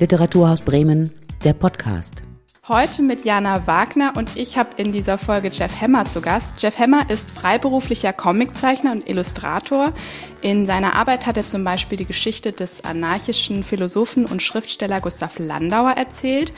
Literaturhaus 0.00 0.62
Bremen, 0.62 1.12
der 1.44 1.52
Podcast. 1.52 2.22
Heute 2.66 3.02
mit 3.02 3.26
Jana 3.26 3.66
Wagner 3.66 4.14
und 4.16 4.34
ich 4.34 4.56
habe 4.56 4.70
in 4.78 4.92
dieser 4.92 5.18
Folge 5.18 5.50
Jeff 5.52 5.78
Hemmer 5.78 6.06
zu 6.06 6.22
Gast. 6.22 6.62
Jeff 6.62 6.78
Hemmer 6.78 7.10
ist 7.10 7.32
freiberuflicher 7.32 8.14
Comiczeichner 8.14 8.92
und 8.92 9.06
Illustrator. 9.10 9.92
In 10.40 10.64
seiner 10.64 10.94
Arbeit 10.94 11.26
hat 11.26 11.36
er 11.36 11.44
zum 11.44 11.64
Beispiel 11.64 11.98
die 11.98 12.06
Geschichte 12.06 12.52
des 12.52 12.82
anarchischen 12.82 13.62
Philosophen 13.62 14.24
und 14.24 14.42
Schriftsteller 14.42 15.02
Gustav 15.02 15.38
Landauer 15.38 15.90
erzählt 15.90 16.54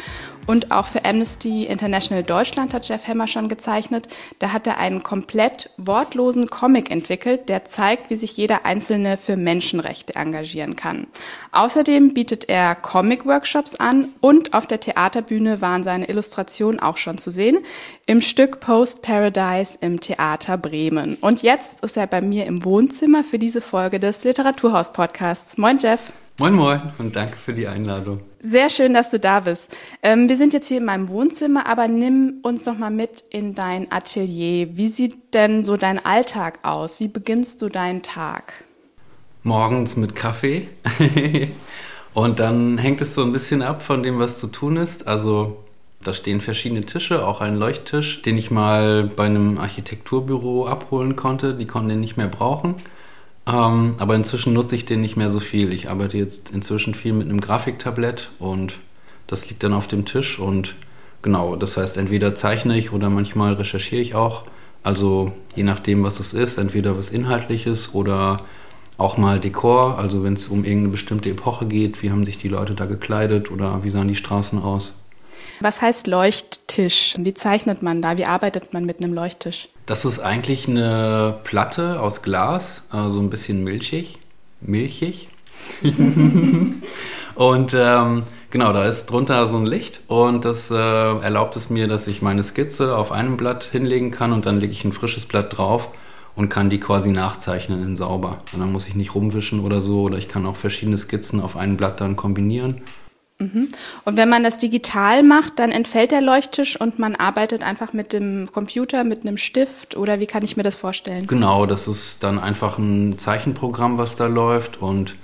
und 0.47 0.73
auch 0.73 0.87
für 0.87 1.05
Amnesty 1.05 1.65
International 1.65 2.23
Deutschland 2.23 2.75
hat 2.75 2.89
Jeff 2.89 3.07
Hemmer 3.07 3.27
schon 3.27 3.49
gezeichnet. 3.49 4.09
Da 4.39 4.53
hat 4.53 4.67
er 4.67 4.79
einen 4.79 5.03
komplett 5.03 5.71
wortlosen 5.77 6.49
Comic 6.49 6.91
entwickelt, 6.91 7.49
der 7.49 7.65
zeigt, 7.65 8.11
wie 8.11 8.17
sich 8.17 8.37
jeder 8.37 8.65
Einzelne 8.65 9.17
für 9.17 9.37
Menschenrechte 9.37 10.15
engagieren 10.15 10.75
kann. 10.75 11.07
Außerdem 11.53 12.15
bietet 12.15 12.49
er 12.49 12.75
Comic-Workshops 12.75 13.77
an 13.77 14.09
und 14.21 14.55
auf 14.55 14.67
der 14.67 14.81
Theaterbühne 14.81 15.61
waren 15.61 15.85
seine 15.85 16.09
Illustrationen 16.09 16.81
auch 16.81 16.97
schon 16.97 17.19
zu 17.19 17.31
sehen 17.31 17.59
im 18.07 18.21
Stück 18.21 18.61
Post 18.61 19.03
Paradise 19.03 19.79
im 19.81 20.01
Theater 20.01 20.59
Bremen. 20.59 21.17
Und 21.21 21.43
jetzt 21.43 21.83
ist 21.85 21.97
er 21.97 22.07
bei 22.07 22.21
mir 22.21 22.47
im 22.47 22.65
Wohnzimmer 22.65 23.25
für 23.25 23.39
diese 23.39 23.61
Folge 23.61 24.01
des 24.01 24.25
Literaturhaus-Podcasts. 24.25 25.59
Moin 25.59 25.79
Jeff. 25.79 26.13
Moin 26.39 26.55
Moin 26.55 26.81
und 26.99 27.15
danke 27.15 27.37
für 27.37 27.53
die 27.53 27.69
Einladung. 27.69 28.21
Sehr 28.41 28.71
schön, 28.71 28.95
dass 28.95 29.11
du 29.11 29.21
da 29.21 29.41
bist. 29.41 29.77
Ähm, 30.03 30.31
wir 30.31 30.37
sind 30.39 30.55
jetzt 30.55 30.67
hier 30.67 30.79
in 30.79 30.87
meinem 30.87 31.11
Wohnzimmer, 31.11 31.67
aber 31.67 31.89
nimm 31.89 32.39
uns 32.43 32.65
noch 32.65 32.79
mal 32.79 32.91
mit 32.91 33.23
in 33.29 33.55
dein 33.55 33.93
Atelier. 33.93 34.77
Wie 34.77 34.89
sieht 34.89 35.35
denn 35.35 35.63
so 35.63 35.77
dein 35.77 36.05
Alltag 36.05 36.61
aus? 36.63 37.01
Wie 37.01 37.09
beginnst 37.09 37.61
du 37.61 37.69
deinen 37.69 38.03
Tag? 38.03 38.65
Morgens 39.43 39.97
mit 39.97 40.17
Kaffee. 40.17 40.69
und 42.15 42.41
dann 42.41 42.79
hängt 42.79 43.03
es 43.03 43.15
so 43.15 43.23
ein 43.23 43.33
bisschen 43.33 43.61
ab 43.61 43.83
von 43.83 44.03
dem, 44.03 44.19
was 44.19 44.41
zu 44.41 44.47
tun 44.47 44.77
ist. 44.77 45.07
Also 45.07 45.63
da 46.03 46.15
stehen 46.15 46.41
verschiedene 46.41 46.87
Tische, 46.87 47.27
auch 47.27 47.43
ein 47.43 47.57
Leuchttisch, 47.57 48.23
den 48.23 48.39
ich 48.39 48.51
mal 48.51 49.05
bei 49.05 49.25
einem 49.25 49.59
Architekturbüro 49.59 50.67
abholen 50.67 51.15
konnte. 51.15 51.55
Die 51.55 51.67
konnten 51.67 51.91
den 51.91 52.01
nicht 52.01 52.17
mehr 52.17 52.29
brauchen. 52.29 52.77
Ähm, 53.47 53.95
aber 53.99 54.15
inzwischen 54.15 54.53
nutze 54.53 54.77
ich 54.77 54.85
den 54.85 55.01
nicht 55.01 55.17
mehr 55.17 55.33
so 55.33 55.41
viel. 55.41 55.73
Ich 55.73 55.91
arbeite 55.91 56.17
jetzt 56.17 56.51
inzwischen 56.51 56.95
viel 56.95 57.13
mit 57.13 57.29
einem 57.29 57.41
Grafiktablett 57.41 58.31
und 58.39 58.79
das 59.27 59.49
liegt 59.49 59.63
dann 59.63 59.73
auf 59.73 59.89
dem 59.89 60.05
Tisch 60.05 60.39
und 60.39 60.75
genau, 61.23 61.57
das 61.57 61.77
heißt, 61.77 61.97
entweder 61.97 62.35
zeichne 62.35 62.79
ich 62.79 62.93
oder 62.93 63.11
manchmal 63.11 63.55
recherchiere 63.55 64.03
ich 64.03 64.15
auch. 64.15 64.45
Also 64.83 65.33
je 65.55 65.63
nachdem, 65.63 66.05
was 66.05 66.21
es 66.21 66.33
ist, 66.35 66.59
entweder 66.59 66.97
was 66.99 67.11
Inhaltliches 67.11 67.95
oder 67.95 68.45
auch 68.99 69.17
mal 69.17 69.41
Dekor, 69.41 69.99
also 69.99 70.23
wenn 70.23 70.35
es 70.35 70.47
um 70.47 70.65
irgendeine 70.65 70.91
bestimmte 70.91 71.31
Epoche 71.31 71.67
geht, 71.67 72.03
wie 72.03 72.11
haben 72.11 72.25
sich 72.25 72.39
die 72.39 72.49
Leute 72.49 72.75
da 72.75 72.87
gekleidet 72.87 73.51
oder 73.51 73.83
wie 73.85 73.89
sahen 73.91 74.09
die 74.09 74.17
Straßen 74.17 74.63
aus. 74.63 75.02
Was 75.61 75.81
heißt 75.81 76.07
Leuchttisch? 76.07 77.15
Wie 77.19 77.35
zeichnet 77.35 77.83
man 77.83 78.03
da? 78.03 78.19
Wie 78.19 78.25
arbeitet 78.25 78.73
man 78.73 78.85
mit 78.85 78.99
einem 78.99 79.15
Leuchttisch? 79.15 79.69
Das 79.87 80.05
ist 80.05 80.21
eigentlich 80.21 80.69
eine 80.69 81.39
Platte 81.45 82.01
aus 82.01 82.23
Glas, 82.23 82.83
so 82.91 82.99
also 82.99 83.21
ein 83.21 83.31
bisschen 83.31 83.65
milchig. 83.65 84.19
Milchig. 84.61 85.29
und 87.35 87.75
ähm, 87.75 88.23
genau, 88.51 88.73
da 88.73 88.87
ist 88.87 89.07
drunter 89.07 89.47
so 89.47 89.57
ein 89.57 89.67
Licht 89.67 90.01
und 90.09 90.45
das 90.45 90.71
äh, 90.71 90.75
erlaubt 90.75 91.57
es 91.57 91.71
mir, 91.71 91.89
dass 91.89 92.07
ich 92.07 92.23
meine 92.23 92.43
Skizze 92.43 92.97
auf 92.97 93.13
einem 93.13 93.37
Blatt 93.37 93.65
hinlegen 93.65 94.11
kann 94.11 94.33
und 94.33 94.47
dann 94.47 94.61
lege 94.61 94.73
ich 94.73 94.85
ein 94.85 94.93
frisches 94.93 95.27
Blatt 95.27 95.57
drauf 95.57 95.89
und 96.35 96.49
kann 96.49 96.71
die 96.71 96.81
quasi 96.81 97.11
nachzeichnen 97.11 97.83
in 97.83 97.97
sauber. 97.97 98.41
Und 98.53 98.61
dann 98.61 98.73
muss 98.73 98.89
ich 98.89 98.95
nicht 98.95 99.15
rumwischen 99.15 99.61
oder 99.61 99.81
so 99.81 100.03
oder 100.03 100.19
ich 100.19 100.29
kann 100.29 100.47
auch 100.47 100.57
verschiedene 100.57 100.97
Skizzen 100.97 101.41
auf 101.41 101.57
einem 101.57 101.77
Blatt 101.77 102.01
dann 102.01 102.17
kombinieren. 102.17 102.81
Und 104.05 104.17
wenn 104.17 104.29
man 104.29 104.45
das 104.45 104.59
digital 104.59 105.23
macht, 105.23 105.59
dann 105.59 105.71
entfällt 105.71 106.11
der 106.11 106.21
Leuchttisch 106.21 106.81
und 106.81 106.99
man 106.99 107.15
arbeitet 107.15 107.63
einfach 107.63 107.93
mit 107.93 108.13
dem 108.13 108.49
Computer, 108.53 109.05
mit 109.05 109.23
einem 109.23 109.37
Stift 109.37 109.97
oder 109.97 110.21
wie 110.21 110.27
kann 110.27 110.43
ich 110.43 110.57
mir 110.57 110.63
das 110.63 110.77
vorstellen? 110.77 111.27
Genau, 111.27 111.67
das 111.67 111.89
ist 111.89 112.23
dann 112.23 112.39
einfach 112.39 112.79
ein 112.79 113.19
Zeichenprogramm, 113.19 113.99
was 113.99 114.17
da 114.17 114.27
läuft 114.27 114.81
und 114.81 115.17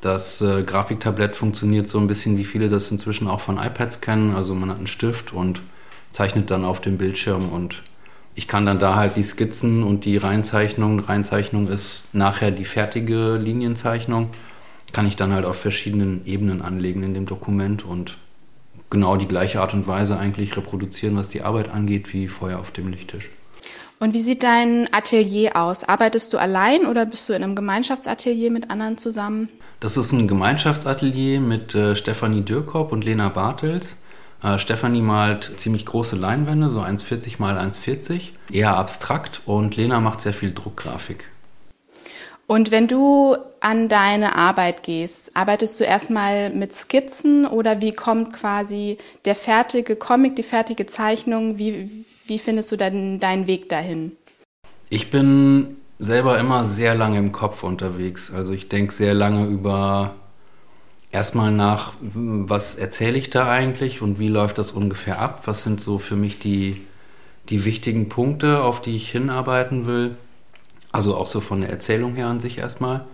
das 0.00 0.42
äh, 0.42 0.62
Grafiktablett 0.62 1.34
funktioniert 1.34 1.88
so 1.88 1.98
ein 1.98 2.06
bisschen, 2.06 2.36
wie 2.36 2.44
viele 2.44 2.68
das 2.68 2.90
inzwischen 2.90 3.26
auch 3.26 3.40
von 3.40 3.56
iPads 3.56 4.02
kennen. 4.02 4.34
Also 4.34 4.54
man 4.54 4.70
hat 4.70 4.76
einen 4.76 4.86
Stift 4.86 5.32
und 5.32 5.62
zeichnet 6.12 6.50
dann 6.50 6.64
auf 6.64 6.80
dem 6.80 6.98
Bildschirm 6.98 7.48
und 7.48 7.82
ich 8.34 8.48
kann 8.48 8.66
dann 8.66 8.78
da 8.78 8.96
halt 8.96 9.16
die 9.16 9.22
Skizzen 9.22 9.82
und 9.82 10.04
die 10.04 10.16
Reinzeichnung. 10.16 11.00
Reinzeichnung 11.00 11.68
ist 11.68 12.08
nachher 12.12 12.50
die 12.50 12.64
fertige 12.64 13.36
Linienzeichnung 13.36 14.30
kann 14.94 15.06
ich 15.06 15.16
dann 15.16 15.34
halt 15.34 15.44
auf 15.44 15.56
verschiedenen 15.56 16.24
Ebenen 16.24 16.62
anlegen 16.62 17.02
in 17.02 17.12
dem 17.12 17.26
Dokument 17.26 17.84
und 17.84 18.16
genau 18.88 19.16
die 19.16 19.28
gleiche 19.28 19.60
Art 19.60 19.74
und 19.74 19.86
Weise 19.86 20.18
eigentlich 20.18 20.56
reproduzieren, 20.56 21.16
was 21.16 21.28
die 21.28 21.42
Arbeit 21.42 21.68
angeht, 21.68 22.14
wie 22.14 22.28
vorher 22.28 22.60
auf 22.60 22.70
dem 22.70 22.88
Lichttisch. 22.88 23.28
Und 24.00 24.14
wie 24.14 24.20
sieht 24.20 24.42
dein 24.42 24.92
Atelier 24.92 25.56
aus? 25.56 25.84
Arbeitest 25.84 26.32
du 26.32 26.38
allein 26.38 26.86
oder 26.86 27.06
bist 27.06 27.28
du 27.28 27.32
in 27.32 27.42
einem 27.42 27.54
Gemeinschaftsatelier 27.54 28.50
mit 28.50 28.70
anderen 28.70 28.96
zusammen? 28.96 29.48
Das 29.80 29.96
ist 29.96 30.12
ein 30.12 30.28
Gemeinschaftsatelier 30.28 31.40
mit 31.40 31.74
äh, 31.74 31.96
Stefanie 31.96 32.42
Dürkop 32.42 32.92
und 32.92 33.04
Lena 33.04 33.28
Bartels. 33.28 33.96
Äh, 34.42 34.58
Stefanie 34.58 35.00
malt 35.00 35.52
ziemlich 35.56 35.86
große 35.86 36.16
Leinwände, 36.16 36.68
so 36.68 36.80
1,40 36.80 37.36
mal 37.38 37.58
1,40, 37.58 38.30
eher 38.52 38.76
abstrakt 38.76 39.42
und 39.46 39.76
Lena 39.76 40.00
macht 40.00 40.20
sehr 40.20 40.34
viel 40.34 40.52
Druckgrafik. 40.52 41.28
Und 42.46 42.70
wenn 42.70 42.88
du 42.88 43.36
an 43.64 43.88
deine 43.88 44.36
Arbeit 44.36 44.82
gehst, 44.82 45.34
arbeitest 45.34 45.80
du 45.80 45.84
erstmal 45.84 46.50
mit 46.50 46.74
Skizzen 46.74 47.46
oder 47.46 47.80
wie 47.80 47.92
kommt 47.92 48.34
quasi 48.34 48.98
der 49.24 49.34
fertige 49.34 49.96
Comic, 49.96 50.36
die 50.36 50.42
fertige 50.42 50.84
Zeichnung? 50.84 51.58
Wie, 51.58 52.04
wie 52.26 52.38
findest 52.38 52.70
du 52.72 52.76
dann 52.76 53.20
deinen 53.20 53.46
Weg 53.46 53.70
dahin? 53.70 54.12
Ich 54.90 55.10
bin 55.10 55.76
selber 55.98 56.38
immer 56.38 56.64
sehr 56.64 56.94
lange 56.94 57.18
im 57.18 57.32
Kopf 57.32 57.62
unterwegs. 57.62 58.30
Also 58.30 58.52
ich 58.52 58.68
denke 58.68 58.92
sehr 58.92 59.14
lange 59.14 59.46
über 59.46 60.14
erstmal 61.10 61.50
nach, 61.50 61.94
was 62.02 62.74
erzähle 62.74 63.16
ich 63.16 63.30
da 63.30 63.48
eigentlich 63.48 64.02
und 64.02 64.18
wie 64.18 64.28
läuft 64.28 64.58
das 64.58 64.72
ungefähr 64.72 65.20
ab? 65.20 65.42
Was 65.46 65.62
sind 65.62 65.80
so 65.80 65.98
für 65.98 66.16
mich 66.16 66.38
die, 66.38 66.82
die 67.48 67.64
wichtigen 67.64 68.10
Punkte, 68.10 68.62
auf 68.62 68.82
die 68.82 68.94
ich 68.94 69.10
hinarbeiten 69.10 69.86
will? 69.86 70.16
Also 70.92 71.16
auch 71.16 71.26
so 71.26 71.40
von 71.40 71.62
der 71.62 71.70
Erzählung 71.70 72.14
her 72.14 72.26
an 72.26 72.40
sich 72.40 72.58
erstmal. 72.58 73.06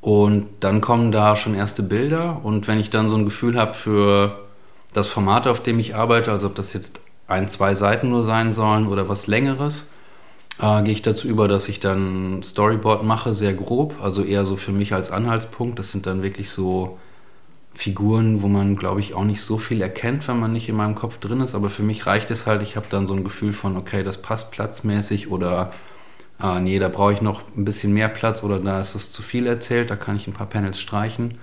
Und 0.00 0.46
dann 0.60 0.80
kommen 0.80 1.10
da 1.10 1.36
schon 1.36 1.54
erste 1.54 1.82
Bilder. 1.82 2.40
Und 2.42 2.68
wenn 2.68 2.78
ich 2.78 2.90
dann 2.90 3.08
so 3.08 3.16
ein 3.16 3.24
Gefühl 3.24 3.58
habe 3.58 3.72
für 3.74 4.38
das 4.92 5.08
Format, 5.08 5.46
auf 5.46 5.62
dem 5.62 5.78
ich 5.78 5.94
arbeite, 5.94 6.30
also 6.32 6.46
ob 6.46 6.54
das 6.54 6.72
jetzt 6.72 7.00
ein, 7.26 7.48
zwei 7.48 7.74
Seiten 7.74 8.10
nur 8.10 8.24
sein 8.24 8.54
sollen 8.54 8.86
oder 8.86 9.08
was 9.08 9.26
längeres, 9.26 9.90
äh, 10.60 10.82
gehe 10.82 10.92
ich 10.92 11.02
dazu 11.02 11.28
über, 11.28 11.48
dass 11.48 11.68
ich 11.68 11.80
dann 11.80 12.42
Storyboard 12.42 13.04
mache, 13.04 13.34
sehr 13.34 13.54
grob, 13.54 13.94
also 14.02 14.22
eher 14.22 14.46
so 14.46 14.56
für 14.56 14.72
mich 14.72 14.94
als 14.94 15.10
Anhaltspunkt. 15.10 15.78
Das 15.78 15.90
sind 15.90 16.06
dann 16.06 16.22
wirklich 16.22 16.50
so 16.50 16.98
Figuren, 17.74 18.42
wo 18.42 18.48
man, 18.48 18.76
glaube 18.76 19.00
ich, 19.00 19.14
auch 19.14 19.24
nicht 19.24 19.42
so 19.42 19.58
viel 19.58 19.82
erkennt, 19.82 20.26
wenn 20.26 20.40
man 20.40 20.52
nicht 20.52 20.68
in 20.68 20.76
meinem 20.76 20.94
Kopf 20.94 21.18
drin 21.18 21.40
ist. 21.40 21.54
Aber 21.54 21.70
für 21.70 21.82
mich 21.82 22.06
reicht 22.06 22.30
es 22.30 22.46
halt, 22.46 22.62
ich 22.62 22.76
habe 22.76 22.86
dann 22.90 23.06
so 23.06 23.14
ein 23.14 23.24
Gefühl 23.24 23.52
von, 23.52 23.76
okay, 23.76 24.02
das 24.02 24.20
passt 24.20 24.50
platzmäßig 24.50 25.30
oder 25.30 25.70
ah 26.38 26.60
nee, 26.60 26.78
da 26.78 26.88
brauche 26.88 27.12
ich 27.12 27.20
noch 27.20 27.42
ein 27.56 27.64
bisschen 27.64 27.92
mehr 27.92 28.08
Platz 28.08 28.42
oder 28.42 28.58
da 28.58 28.80
ist 28.80 28.94
es 28.94 29.10
zu 29.10 29.22
viel 29.22 29.46
erzählt, 29.46 29.90
da 29.90 29.96
kann 29.96 30.16
ich 30.16 30.26
ein 30.26 30.32
paar 30.32 30.46
Panels 30.46 30.80
streichen. 30.80 31.38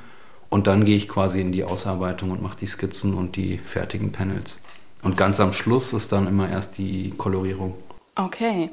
Und 0.50 0.68
dann 0.68 0.86
gehe 0.86 0.96
ich 0.96 1.10
quasi 1.10 1.42
in 1.42 1.52
die 1.52 1.64
Ausarbeitung 1.64 2.32
und 2.32 2.42
mache 2.42 2.58
die 2.58 2.68
Skizzen 2.68 3.14
und 3.14 3.36
die 3.36 3.58
fertigen 3.58 4.12
Panels. 4.12 4.60
Und 5.02 5.18
ganz 5.18 5.40
am 5.40 5.54
Schluss 5.54 5.92
ist 5.94 6.12
dann 6.12 6.28
immer 6.28 6.50
erst 6.50 6.78
die 6.78 7.12
Kolorierung. 7.18 7.76
Okay. 8.16 8.70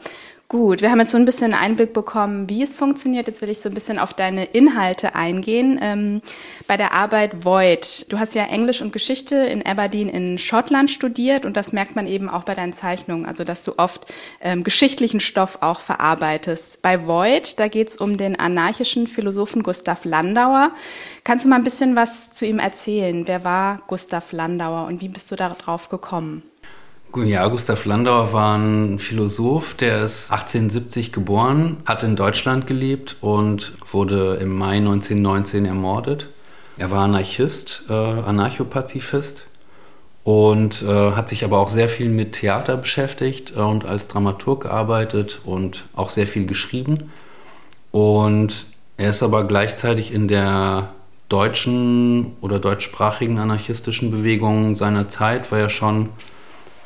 Gut, 0.52 0.82
wir 0.82 0.90
haben 0.90 1.00
jetzt 1.00 1.12
so 1.12 1.16
ein 1.16 1.24
bisschen 1.24 1.54
Einblick 1.54 1.94
bekommen, 1.94 2.50
wie 2.50 2.62
es 2.62 2.74
funktioniert. 2.74 3.26
Jetzt 3.26 3.40
will 3.40 3.48
ich 3.48 3.62
so 3.62 3.70
ein 3.70 3.74
bisschen 3.74 3.98
auf 3.98 4.12
deine 4.12 4.44
Inhalte 4.44 5.14
eingehen. 5.14 5.78
Ähm, 5.80 6.20
bei 6.66 6.76
der 6.76 6.92
Arbeit 6.92 7.46
Void. 7.46 8.12
Du 8.12 8.18
hast 8.18 8.34
ja 8.34 8.44
Englisch 8.44 8.82
und 8.82 8.92
Geschichte 8.92 9.34
in 9.34 9.64
Aberdeen 9.64 10.10
in 10.10 10.36
Schottland 10.36 10.90
studiert 10.90 11.46
und 11.46 11.56
das 11.56 11.72
merkt 11.72 11.96
man 11.96 12.06
eben 12.06 12.28
auch 12.28 12.42
bei 12.42 12.54
deinen 12.54 12.74
Zeichnungen, 12.74 13.24
also 13.24 13.44
dass 13.44 13.64
du 13.64 13.78
oft 13.78 14.12
ähm, 14.42 14.62
geschichtlichen 14.62 15.20
Stoff 15.20 15.56
auch 15.62 15.80
verarbeitest. 15.80 16.82
Bei 16.82 17.06
Void, 17.06 17.58
da 17.58 17.68
geht 17.68 17.88
es 17.88 17.96
um 17.96 18.18
den 18.18 18.38
anarchischen 18.38 19.06
Philosophen 19.06 19.62
Gustav 19.62 20.04
Landauer. 20.04 20.72
Kannst 21.24 21.46
du 21.46 21.48
mal 21.48 21.56
ein 21.56 21.64
bisschen 21.64 21.96
was 21.96 22.30
zu 22.30 22.44
ihm 22.44 22.58
erzählen? 22.58 23.26
Wer 23.26 23.42
war 23.42 23.80
Gustav 23.86 24.32
Landauer 24.32 24.86
und 24.86 25.00
wie 25.00 25.08
bist 25.08 25.30
du 25.30 25.36
darauf 25.36 25.88
gekommen? 25.88 26.42
Ja, 27.14 27.46
Gustav 27.48 27.84
Landauer 27.84 28.32
war 28.32 28.56
ein 28.56 28.98
Philosoph, 28.98 29.74
der 29.74 30.04
ist 30.04 30.32
1870 30.32 31.12
geboren, 31.12 31.76
hat 31.84 32.02
in 32.04 32.16
Deutschland 32.16 32.66
gelebt 32.66 33.16
und 33.20 33.74
wurde 33.90 34.38
im 34.40 34.56
Mai 34.56 34.78
1919 34.78 35.66
ermordet. 35.66 36.30
Er 36.78 36.90
war 36.90 37.00
Anarchist, 37.04 37.84
äh, 37.90 37.92
Anarchopazifist 37.92 39.44
und 40.24 40.82
äh, 40.82 40.86
hat 40.86 41.28
sich 41.28 41.44
aber 41.44 41.58
auch 41.58 41.68
sehr 41.68 41.90
viel 41.90 42.08
mit 42.08 42.32
Theater 42.32 42.78
beschäftigt 42.78 43.50
und 43.50 43.84
als 43.84 44.08
Dramaturg 44.08 44.62
gearbeitet 44.62 45.40
und 45.44 45.84
auch 45.94 46.08
sehr 46.08 46.26
viel 46.26 46.46
geschrieben. 46.46 47.10
Und 47.90 48.64
er 48.96 49.10
ist 49.10 49.22
aber 49.22 49.44
gleichzeitig 49.44 50.14
in 50.14 50.28
der 50.28 50.94
deutschen 51.28 52.36
oder 52.40 52.58
deutschsprachigen 52.58 53.38
anarchistischen 53.38 54.10
Bewegungen 54.10 54.74
seiner 54.74 55.08
Zeit 55.08 55.52
war 55.52 55.58
ja 55.58 55.68
schon 55.68 56.08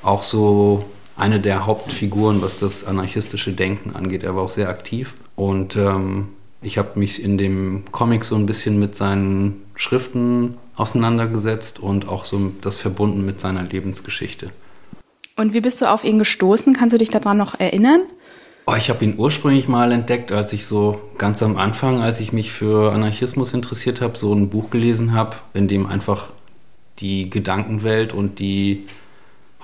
auch 0.06 0.22
so 0.22 0.84
eine 1.16 1.40
der 1.40 1.66
Hauptfiguren, 1.66 2.42
was 2.42 2.58
das 2.58 2.84
anarchistische 2.84 3.52
Denken 3.52 3.94
angeht. 3.94 4.22
Er 4.22 4.36
war 4.36 4.44
auch 4.44 4.50
sehr 4.50 4.68
aktiv 4.68 5.14
und 5.34 5.76
ähm, 5.76 6.28
ich 6.62 6.78
habe 6.78 6.98
mich 6.98 7.22
in 7.22 7.38
dem 7.38 7.84
Comic 7.90 8.24
so 8.24 8.36
ein 8.36 8.46
bisschen 8.46 8.78
mit 8.78 8.94
seinen 8.94 9.62
Schriften 9.74 10.56
auseinandergesetzt 10.76 11.78
und 11.78 12.08
auch 12.08 12.24
so 12.24 12.52
das 12.60 12.76
verbunden 12.76 13.24
mit 13.24 13.40
seiner 13.40 13.62
Lebensgeschichte. 13.62 14.50
Und 15.36 15.54
wie 15.54 15.60
bist 15.60 15.80
du 15.80 15.86
auf 15.86 16.04
ihn 16.04 16.18
gestoßen? 16.18 16.74
Kannst 16.74 16.94
du 16.94 16.98
dich 16.98 17.10
daran 17.10 17.36
noch 17.36 17.58
erinnern? 17.58 18.00
Oh, 18.66 18.74
ich 18.76 18.90
habe 18.90 19.04
ihn 19.04 19.14
ursprünglich 19.16 19.68
mal 19.68 19.92
entdeckt, 19.92 20.32
als 20.32 20.52
ich 20.52 20.66
so 20.66 21.00
ganz 21.18 21.42
am 21.42 21.56
Anfang, 21.56 22.00
als 22.00 22.20
ich 22.20 22.32
mich 22.32 22.50
für 22.50 22.92
Anarchismus 22.92 23.54
interessiert 23.54 24.00
habe, 24.00 24.18
so 24.18 24.34
ein 24.34 24.48
Buch 24.48 24.70
gelesen 24.70 25.12
habe, 25.12 25.36
in 25.54 25.68
dem 25.68 25.86
einfach 25.86 26.30
die 26.98 27.30
Gedankenwelt 27.30 28.12
und 28.12 28.40
die 28.40 28.86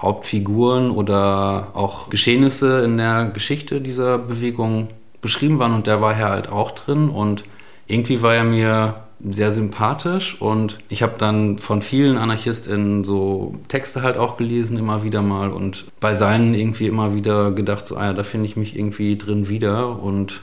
Hauptfiguren 0.02 0.90
oder 0.90 1.69
auch 1.75 2.10
Geschehnisse 2.10 2.84
in 2.84 2.99
der 2.99 3.26
Geschichte 3.26 3.81
dieser 3.81 4.19
Bewegung 4.19 4.88
beschrieben 5.20 5.58
waren 5.58 5.72
und 5.72 5.87
der 5.87 6.00
war 6.00 6.19
ja 6.19 6.28
halt 6.28 6.49
auch 6.49 6.72
drin 6.72 7.08
und 7.08 7.44
irgendwie 7.87 8.20
war 8.20 8.34
er 8.34 8.44
mir 8.44 8.96
sehr 9.25 9.52
sympathisch 9.52 10.40
und 10.40 10.81
ich 10.88 11.02
habe 11.02 11.14
dann 11.16 11.58
von 11.58 11.81
vielen 11.81 12.16
AnarchistInnen 12.16 13.04
so 13.04 13.54
Texte 13.69 14.02
halt 14.02 14.16
auch 14.16 14.37
gelesen, 14.37 14.76
immer 14.76 15.04
wieder 15.04 15.22
mal 15.22 15.50
und 15.50 15.87
bei 16.00 16.14
seinen 16.14 16.54
irgendwie 16.54 16.88
immer 16.88 17.14
wieder 17.14 17.52
gedacht, 17.52 17.87
so, 17.87 17.96
ah 17.96 18.06
ja, 18.06 18.12
da 18.12 18.25
finde 18.25 18.46
ich 18.46 18.56
mich 18.56 18.76
irgendwie 18.76 19.16
drin 19.16 19.49
wieder 19.49 20.02
und 20.02 20.43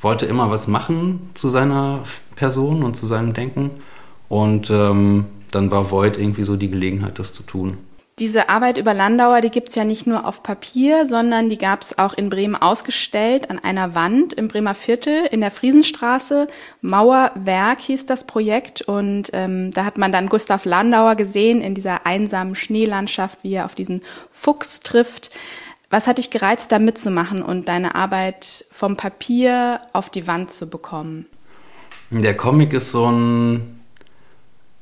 wollte 0.00 0.24
immer 0.24 0.50
was 0.50 0.68
machen 0.68 1.30
zu 1.34 1.50
seiner 1.50 2.04
Person 2.34 2.82
und 2.82 2.96
zu 2.96 3.06
seinem 3.06 3.34
Denken 3.34 3.70
und 4.30 4.70
ähm, 4.70 5.26
dann 5.50 5.70
war 5.70 5.90
Void 5.90 6.16
irgendwie 6.16 6.44
so 6.44 6.56
die 6.56 6.70
Gelegenheit, 6.70 7.18
das 7.18 7.34
zu 7.34 7.42
tun. 7.42 7.76
Diese 8.18 8.48
Arbeit 8.48 8.78
über 8.78 8.94
Landauer, 8.94 9.40
die 9.40 9.50
gibt's 9.50 9.76
ja 9.76 9.84
nicht 9.84 10.06
nur 10.08 10.26
auf 10.26 10.42
Papier, 10.42 11.06
sondern 11.06 11.48
die 11.48 11.58
gab's 11.58 11.98
auch 11.98 12.14
in 12.14 12.30
Bremen 12.30 12.56
ausgestellt 12.56 13.48
an 13.48 13.60
einer 13.60 13.94
Wand 13.94 14.32
im 14.32 14.48
Bremer 14.48 14.74
Viertel 14.74 15.26
in 15.30 15.40
der 15.40 15.52
Friesenstraße. 15.52 16.48
Mauerwerk 16.80 17.80
hieß 17.80 18.06
das 18.06 18.26
Projekt 18.26 18.82
und 18.82 19.30
ähm, 19.34 19.70
da 19.70 19.84
hat 19.84 19.98
man 19.98 20.10
dann 20.10 20.28
Gustav 20.28 20.64
Landauer 20.64 21.14
gesehen 21.14 21.60
in 21.60 21.74
dieser 21.74 22.06
einsamen 22.06 22.56
Schneelandschaft, 22.56 23.38
wie 23.42 23.54
er 23.54 23.66
auf 23.66 23.76
diesen 23.76 24.02
Fuchs 24.32 24.80
trifft. 24.80 25.30
Was 25.88 26.08
hat 26.08 26.18
dich 26.18 26.30
gereizt, 26.30 26.72
da 26.72 26.80
mitzumachen 26.80 27.40
und 27.40 27.68
deine 27.68 27.94
Arbeit 27.94 28.64
vom 28.72 28.96
Papier 28.96 29.80
auf 29.92 30.10
die 30.10 30.26
Wand 30.26 30.50
zu 30.50 30.68
bekommen? 30.68 31.26
Der 32.10 32.36
Comic 32.36 32.72
ist 32.72 32.90
so 32.90 33.10
ein 33.10 33.77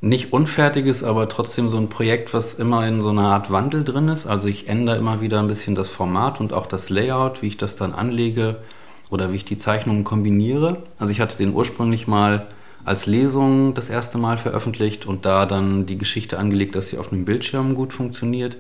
nicht 0.07 0.33
unfertiges, 0.33 1.03
aber 1.03 1.29
trotzdem 1.29 1.69
so 1.69 1.79
ein 1.79 1.89
Projekt, 1.89 2.33
was 2.33 2.55
immer 2.55 2.87
in 2.87 3.01
so 3.01 3.11
einer 3.11 3.29
Art 3.29 3.51
Wandel 3.51 3.85
drin 3.85 4.09
ist. 4.09 4.27
Also 4.27 4.49
ich 4.49 4.69
ändere 4.69 4.97
immer 4.97 5.21
wieder 5.21 5.41
ein 5.41 5.49
bisschen 5.49 5.75
das 5.75 5.89
Format 5.89 6.41
und 6.41 6.53
auch 6.53 6.67
das 6.67 6.91
Layout, 6.91 7.43
wie 7.43 7.49
ich 7.49 7.57
das 7.57 7.77
dann 7.77 7.93
anlege 7.93 8.57
oder 9.11 9.33
wie 9.33 9.37
ich 9.37 9.45
die 9.45 9.57
Zeichnungen 9.57 10.05
kombiniere. 10.05 10.83
Also 10.99 11.13
ich 11.13 11.21
hatte 11.21 11.37
den 11.37 11.53
ursprünglich 11.53 12.07
mal 12.07 12.47
als 12.85 13.07
Lesung 13.07 13.75
das 13.75 13.91
erste 13.91 14.17
Mal 14.17 14.39
veröffentlicht 14.39 15.07
und 15.07 15.27
da 15.27 15.45
dann 15.45 15.87
die 15.87 15.99
Geschichte 15.99 16.39
angelegt, 16.39 16.77
dass 16.77 16.89
sie 16.89 16.99
auf 16.99 17.13
einem 17.13 17.25
Bildschirm 17.25 17.75
gut 17.75 17.93
funktioniert. 17.93 18.57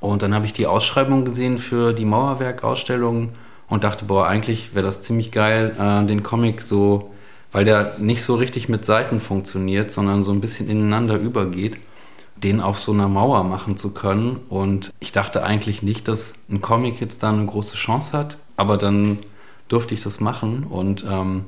Und 0.00 0.22
dann 0.22 0.34
habe 0.34 0.46
ich 0.46 0.52
die 0.52 0.66
Ausschreibung 0.66 1.24
gesehen 1.24 1.58
für 1.58 1.92
die 1.92 2.04
Mauerwerk-Ausstellung 2.04 3.30
und 3.68 3.84
dachte, 3.84 4.06
boah, 4.06 4.26
eigentlich 4.26 4.74
wäre 4.74 4.84
das 4.84 5.00
ziemlich 5.00 5.30
geil, 5.30 5.76
äh, 5.78 6.04
den 6.06 6.24
Comic 6.24 6.60
so 6.60 7.12
weil 7.52 7.64
der 7.64 7.98
nicht 7.98 8.22
so 8.22 8.34
richtig 8.34 8.68
mit 8.68 8.84
Seiten 8.84 9.20
funktioniert, 9.20 9.90
sondern 9.90 10.24
so 10.24 10.32
ein 10.32 10.40
bisschen 10.40 10.68
ineinander 10.68 11.16
übergeht, 11.16 11.76
den 12.36 12.60
auf 12.60 12.78
so 12.78 12.92
einer 12.92 13.08
Mauer 13.08 13.44
machen 13.44 13.76
zu 13.76 13.92
können. 13.92 14.40
Und 14.48 14.92
ich 15.00 15.12
dachte 15.12 15.44
eigentlich 15.44 15.82
nicht, 15.82 16.08
dass 16.08 16.34
ein 16.50 16.60
Comic 16.60 17.00
jetzt 17.00 17.22
da 17.22 17.30
eine 17.30 17.46
große 17.46 17.76
Chance 17.76 18.12
hat, 18.12 18.38
aber 18.56 18.78
dann 18.78 19.18
durfte 19.68 19.94
ich 19.94 20.02
das 20.02 20.20
machen 20.20 20.64
und 20.68 21.04
ähm, 21.08 21.44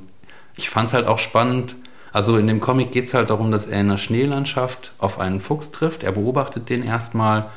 ich 0.55 0.69
fand 0.69 0.87
es 0.87 0.93
halt 0.93 1.05
auch 1.05 1.19
spannend. 1.19 1.75
Also 2.11 2.37
in 2.37 2.47
dem 2.47 2.61
Comic 2.61 2.91
geht 2.91 3.05
es 3.05 3.13
halt 3.13 3.29
darum, 3.29 3.51
dass 3.51 3.67
er 3.67 3.79
in 3.81 3.87
einer 3.87 3.97
Schneelandschaft 3.97 4.93
auf 4.99 5.19
einen 5.19 5.41
Fuchs 5.41 5.71
trifft. 5.71 6.03
Er 6.03 6.13
beobachtet 6.13 6.69
den 6.69 6.81
erstmal 6.81 7.49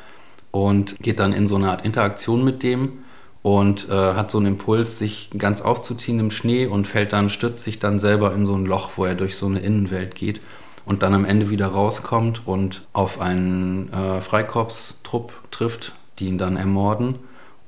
und 0.51 0.99
geht 1.01 1.21
dann 1.21 1.33
in 1.33 1.47
so 1.47 1.57
eine 1.57 1.71
Art 1.71 1.85
Interaktion 1.85 2.45
mit 2.45 2.63
dem 2.63 3.05
und 3.43 3.89
äh, 3.89 3.93
hat 3.93 4.31
so 4.31 4.39
einen 4.39 4.49
Impuls, 4.49 4.99
sich 4.99 5.31
ganz 5.37 5.61
auszuziehen 5.61 6.19
im 6.19 6.31
Schnee 6.31 6.67
und 6.67 6.87
fällt 6.87 7.13
dann, 7.13 7.31
stürzt 7.31 7.65
sich 7.65 7.79
dann 7.79 8.01
selber 8.01 8.35
in 8.35 8.47
so 8.47 8.55
ein 8.55 8.67
Loch, 8.67 8.93
wo 8.97 9.05
er 9.05 9.15
durch 9.15 9.37
so 9.37 9.47
eine 9.47 9.61
Innenwelt 9.61 10.15
geht 10.15 10.41
und 10.85 11.03
dann 11.03 11.15
am 11.15 11.25
Ende 11.25 11.51
wieder 11.51 11.69
rauskommt 11.69 12.43
und 12.47 12.87
auf 12.93 13.21
einen 13.21 13.93
äh, 13.93 14.21
Freikorpstrupp 14.21 15.33
trifft, 15.51 15.95
die 16.19 16.27
ihn 16.29 16.39
dann 16.39 16.57
ermorden. 16.57 17.17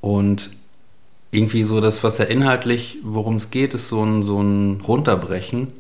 Und 0.01 0.51
irgendwie 1.31 1.63
so 1.63 1.81
das, 1.81 2.03
was 2.03 2.19
er 2.19 2.29
inhaltlich, 2.29 2.99
worum 3.03 3.37
es 3.37 3.51
geht, 3.51 3.75
ist 3.75 3.89
so 3.89 4.03
ein, 4.03 4.23
so 4.23 4.43
ein 4.43 4.81
Runterbrechen 4.81 5.73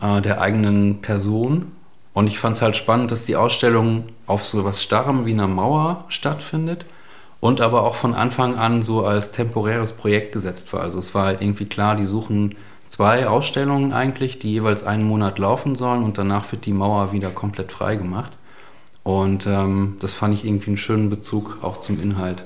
äh, 0.00 0.22
der 0.22 0.40
eigenen 0.40 1.00
Person. 1.00 1.72
Und 2.14 2.28
ich 2.28 2.38
fand 2.38 2.56
es 2.56 2.62
halt 2.62 2.76
spannend, 2.76 3.10
dass 3.10 3.26
die 3.26 3.36
Ausstellung 3.36 4.04
auf 4.26 4.44
so 4.44 4.64
was 4.64 4.82
Starrem 4.82 5.26
wie 5.26 5.32
einer 5.32 5.48
Mauer 5.48 6.04
stattfindet 6.08 6.86
und 7.40 7.60
aber 7.60 7.84
auch 7.84 7.94
von 7.94 8.14
Anfang 8.14 8.56
an 8.56 8.82
so 8.82 9.04
als 9.04 9.30
temporäres 9.30 9.92
Projekt 9.92 10.32
gesetzt 10.32 10.72
war. 10.72 10.80
Also 10.80 10.98
es 10.98 11.14
war 11.14 11.26
halt 11.26 11.40
irgendwie 11.40 11.66
klar, 11.66 11.96
die 11.96 12.04
suchen 12.04 12.56
zwei 12.88 13.28
Ausstellungen 13.28 13.92
eigentlich, 13.92 14.38
die 14.38 14.52
jeweils 14.52 14.84
einen 14.84 15.04
Monat 15.04 15.38
laufen 15.38 15.76
sollen 15.76 16.02
und 16.02 16.18
danach 16.18 16.50
wird 16.50 16.66
die 16.66 16.72
Mauer 16.72 17.12
wieder 17.12 17.30
komplett 17.30 17.70
frei 17.70 17.96
gemacht. 17.96 18.32
Und 19.04 19.46
ähm, 19.46 19.96
das 20.00 20.12
fand 20.12 20.34
ich 20.34 20.44
irgendwie 20.44 20.68
einen 20.68 20.76
schönen 20.76 21.08
Bezug 21.08 21.58
auch 21.62 21.78
zum 21.78 22.00
Inhalt. 22.00 22.44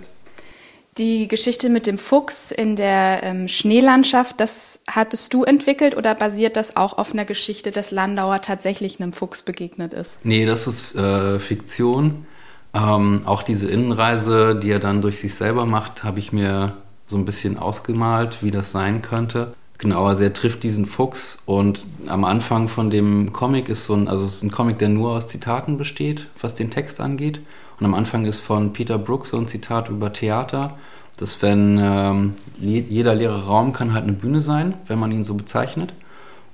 Die 0.98 1.26
Geschichte 1.26 1.70
mit 1.70 1.86
dem 1.86 1.96
Fuchs 1.96 2.50
in 2.50 2.76
der 2.76 3.22
ähm, 3.22 3.48
Schneelandschaft, 3.48 4.38
das 4.38 4.82
hattest 4.86 5.32
du 5.32 5.42
entwickelt 5.42 5.96
oder 5.96 6.14
basiert 6.14 6.54
das 6.54 6.76
auch 6.76 6.98
auf 6.98 7.14
einer 7.14 7.24
Geschichte, 7.24 7.72
dass 7.72 7.90
Landauer 7.92 8.42
tatsächlich 8.42 9.00
einem 9.00 9.14
Fuchs 9.14 9.42
begegnet 9.42 9.94
ist? 9.94 10.18
Nee, 10.22 10.44
das 10.44 10.66
ist 10.66 10.94
äh, 10.94 11.40
Fiktion. 11.40 12.26
Ähm, 12.74 13.22
auch 13.26 13.42
diese 13.42 13.68
Innenreise, 13.68 14.56
die 14.56 14.70
er 14.70 14.78
dann 14.78 15.02
durch 15.02 15.20
sich 15.20 15.34
selber 15.34 15.66
macht, 15.66 16.04
habe 16.04 16.18
ich 16.18 16.32
mir 16.32 16.74
so 17.06 17.16
ein 17.16 17.24
bisschen 17.24 17.58
ausgemalt, 17.58 18.42
wie 18.42 18.50
das 18.50 18.72
sein 18.72 19.02
könnte. 19.02 19.54
Genau, 19.78 20.04
also 20.06 20.22
er 20.22 20.32
trifft 20.32 20.62
diesen 20.62 20.86
Fuchs 20.86 21.42
und 21.44 21.86
am 22.06 22.24
Anfang 22.24 22.68
von 22.68 22.88
dem 22.88 23.32
Comic 23.32 23.68
ist 23.68 23.84
so 23.84 23.94
ein, 23.94 24.06
also 24.06 24.24
es 24.24 24.34
ist 24.34 24.44
ein 24.44 24.52
Comic, 24.52 24.78
der 24.78 24.88
nur 24.88 25.10
aus 25.10 25.26
Zitaten 25.26 25.76
besteht, 25.76 26.28
was 26.40 26.54
den 26.54 26.70
Text 26.70 27.00
angeht. 27.00 27.40
Und 27.80 27.86
am 27.86 27.94
Anfang 27.94 28.24
ist 28.24 28.38
von 28.38 28.72
Peter 28.72 28.96
Brooks 28.96 29.30
so 29.30 29.38
ein 29.38 29.48
Zitat 29.48 29.88
über 29.88 30.12
Theater, 30.12 30.78
dass 31.16 31.42
wenn 31.42 31.80
ähm, 31.82 32.34
jeder 32.58 33.14
leere 33.14 33.46
Raum 33.46 33.72
kann 33.72 33.92
halt 33.92 34.04
eine 34.04 34.12
Bühne 34.12 34.40
sein, 34.40 34.74
wenn 34.86 35.00
man 35.00 35.10
ihn 35.10 35.24
so 35.24 35.34
bezeichnet. 35.34 35.94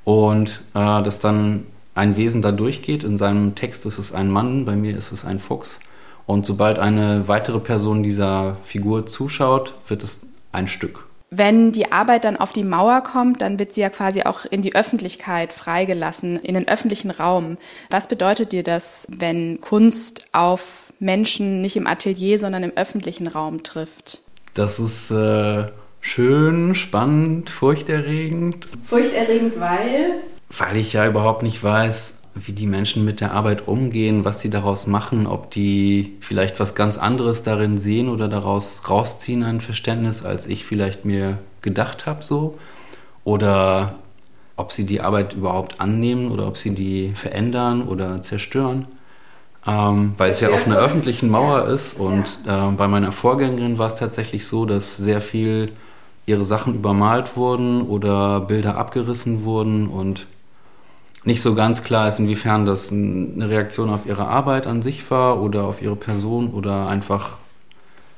Und 0.04 0.62
äh, 0.74 1.02
dass 1.02 1.20
dann 1.20 1.66
ein 1.94 2.16
Wesen 2.16 2.40
da 2.40 2.50
durchgeht. 2.52 3.04
In 3.04 3.18
seinem 3.18 3.56
Text 3.56 3.84
ist 3.84 3.98
es 3.98 4.14
ein 4.14 4.30
Mann, 4.30 4.64
bei 4.64 4.74
mir 4.74 4.96
ist 4.96 5.12
es 5.12 5.24
ein 5.24 5.38
Fuchs. 5.38 5.80
Und 6.28 6.44
sobald 6.44 6.78
eine 6.78 7.26
weitere 7.26 7.58
Person 7.58 8.02
dieser 8.02 8.58
Figur 8.62 9.06
zuschaut, 9.06 9.74
wird 9.86 10.04
es 10.04 10.20
ein 10.52 10.68
Stück. 10.68 11.06
Wenn 11.30 11.72
die 11.72 11.90
Arbeit 11.90 12.24
dann 12.24 12.36
auf 12.36 12.52
die 12.52 12.64
Mauer 12.64 13.00
kommt, 13.00 13.40
dann 13.40 13.58
wird 13.58 13.72
sie 13.72 13.80
ja 13.80 13.88
quasi 13.88 14.24
auch 14.24 14.44
in 14.44 14.60
die 14.60 14.74
Öffentlichkeit 14.74 15.54
freigelassen, 15.54 16.38
in 16.40 16.52
den 16.52 16.68
öffentlichen 16.68 17.10
Raum. 17.10 17.56
Was 17.88 18.08
bedeutet 18.08 18.52
dir 18.52 18.62
das, 18.62 19.06
wenn 19.10 19.62
Kunst 19.62 20.26
auf 20.32 20.92
Menschen 21.00 21.62
nicht 21.62 21.76
im 21.76 21.86
Atelier, 21.86 22.38
sondern 22.38 22.62
im 22.62 22.76
öffentlichen 22.76 23.26
Raum 23.26 23.62
trifft? 23.62 24.20
Das 24.52 24.78
ist 24.78 25.10
äh, 25.10 25.68
schön, 26.02 26.74
spannend, 26.74 27.48
furchterregend. 27.48 28.68
Furchterregend, 28.86 29.58
weil? 29.58 30.20
Weil 30.50 30.76
ich 30.76 30.92
ja 30.92 31.06
überhaupt 31.06 31.42
nicht 31.42 31.64
weiß, 31.64 32.17
wie 32.46 32.52
die 32.52 32.66
Menschen 32.66 33.04
mit 33.04 33.20
der 33.20 33.32
Arbeit 33.32 33.68
umgehen, 33.68 34.24
was 34.24 34.40
sie 34.40 34.50
daraus 34.50 34.86
machen, 34.86 35.26
ob 35.26 35.50
die 35.50 36.16
vielleicht 36.20 36.60
was 36.60 36.74
ganz 36.74 36.98
anderes 36.98 37.42
darin 37.42 37.78
sehen 37.78 38.08
oder 38.08 38.28
daraus 38.28 38.88
rausziehen 38.88 39.42
ein 39.42 39.60
Verständnis, 39.60 40.24
als 40.24 40.46
ich 40.46 40.64
vielleicht 40.64 41.04
mir 41.04 41.38
gedacht 41.62 42.06
habe 42.06 42.22
so. 42.22 42.58
Oder 43.24 43.96
ob 44.56 44.72
sie 44.72 44.84
die 44.84 45.00
Arbeit 45.00 45.34
überhaupt 45.34 45.80
annehmen 45.80 46.30
oder 46.30 46.46
ob 46.46 46.56
sie 46.56 46.74
die 46.74 47.12
verändern 47.14 47.82
oder 47.82 48.22
zerstören. 48.22 48.86
Ähm, 49.66 50.14
weil 50.16 50.30
es 50.30 50.40
ja 50.40 50.50
auf 50.50 50.66
einer 50.66 50.78
öffentlichen 50.78 51.28
Mauer 51.28 51.68
ist 51.68 51.98
und 51.98 52.38
äh, 52.46 52.70
bei 52.76 52.88
meiner 52.88 53.12
Vorgängerin 53.12 53.78
war 53.78 53.88
es 53.88 53.96
tatsächlich 53.96 54.46
so, 54.46 54.64
dass 54.64 54.96
sehr 54.96 55.20
viel 55.20 55.72
ihre 56.26 56.44
Sachen 56.44 56.74
übermalt 56.74 57.36
wurden 57.36 57.82
oder 57.82 58.40
Bilder 58.40 58.76
abgerissen 58.76 59.44
wurden 59.44 59.88
und 59.88 60.26
nicht 61.28 61.42
so 61.42 61.54
ganz 61.54 61.84
klar 61.84 62.08
ist, 62.08 62.18
inwiefern 62.18 62.64
das 62.64 62.90
eine 62.90 63.48
Reaktion 63.48 63.90
auf 63.90 64.06
ihre 64.06 64.26
Arbeit 64.26 64.66
an 64.66 64.82
sich 64.82 65.08
war 65.10 65.40
oder 65.40 65.64
auf 65.64 65.80
ihre 65.82 65.94
Person 65.94 66.48
oder 66.48 66.88
einfach 66.88 67.36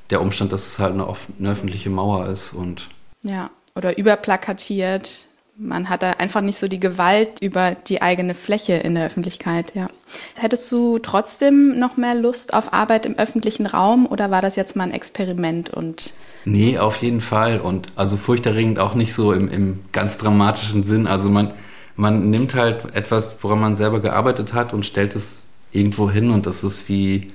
der 0.09 0.23
Umstand, 0.23 0.53
dass 0.53 0.67
es 0.67 0.79
halt 0.79 0.95
eine, 0.95 1.07
eine 1.39 1.51
öffentliche 1.51 1.91
Mauer 1.91 2.27
ist 2.27 2.53
und 2.53 2.89
ja 3.23 3.51
oder 3.75 3.99
überplakatiert 3.99 5.29
man 5.61 5.91
hat 5.91 6.03
da 6.03 6.13
einfach 6.13 6.41
nicht 6.41 6.57
so 6.57 6.69
die 6.69 6.81
Gewalt 6.81 7.43
über 7.43 7.75
die 7.75 8.01
eigene 8.01 8.35
Fläche 8.35 8.75
in 8.75 8.95
der 8.95 9.05
Öffentlichkeit, 9.05 9.75
ja. 9.75 9.89
Hättest 10.35 10.73
du 10.73 10.99
trotzdem 10.99 11.79
noch 11.79 11.99
mehr 11.99 12.15
Lust 12.15 12.55
auf 12.55 12.73
Arbeit 12.73 13.05
im 13.05 13.19
öffentlichen 13.19 13.67
Raum 13.67 14.07
oder 14.07 14.31
war 14.31 14.41
das 14.41 14.57
jetzt 14.57 14.75
mal 14.75 14.85
ein 14.85 14.91
Experiment 14.91 15.69
und 15.69 16.15
Nee, 16.47 16.79
auf 16.79 17.03
jeden 17.03 17.21
Fall. 17.21 17.61
Und 17.61 17.89
also 17.97 18.17
furchterregend 18.17 18.79
auch 18.79 18.95
nicht 18.95 19.13
so 19.13 19.35
im, 19.35 19.49
im 19.49 19.81
ganz 19.93 20.17
dramatischen 20.17 20.83
Sinn. 20.83 21.07
Also 21.07 21.29
man, 21.29 21.53
man 22.01 22.31
nimmt 22.31 22.55
halt 22.55 22.95
etwas, 22.95 23.37
woran 23.43 23.61
man 23.61 23.77
selber 23.77 24.01
gearbeitet 24.01 24.55
hat 24.55 24.73
und 24.73 24.87
stellt 24.87 25.15
es 25.15 25.49
irgendwo 25.71 26.11
hin 26.11 26.31
und 26.31 26.47
das 26.47 26.65
ist 26.65 26.89
wie, 26.89 27.33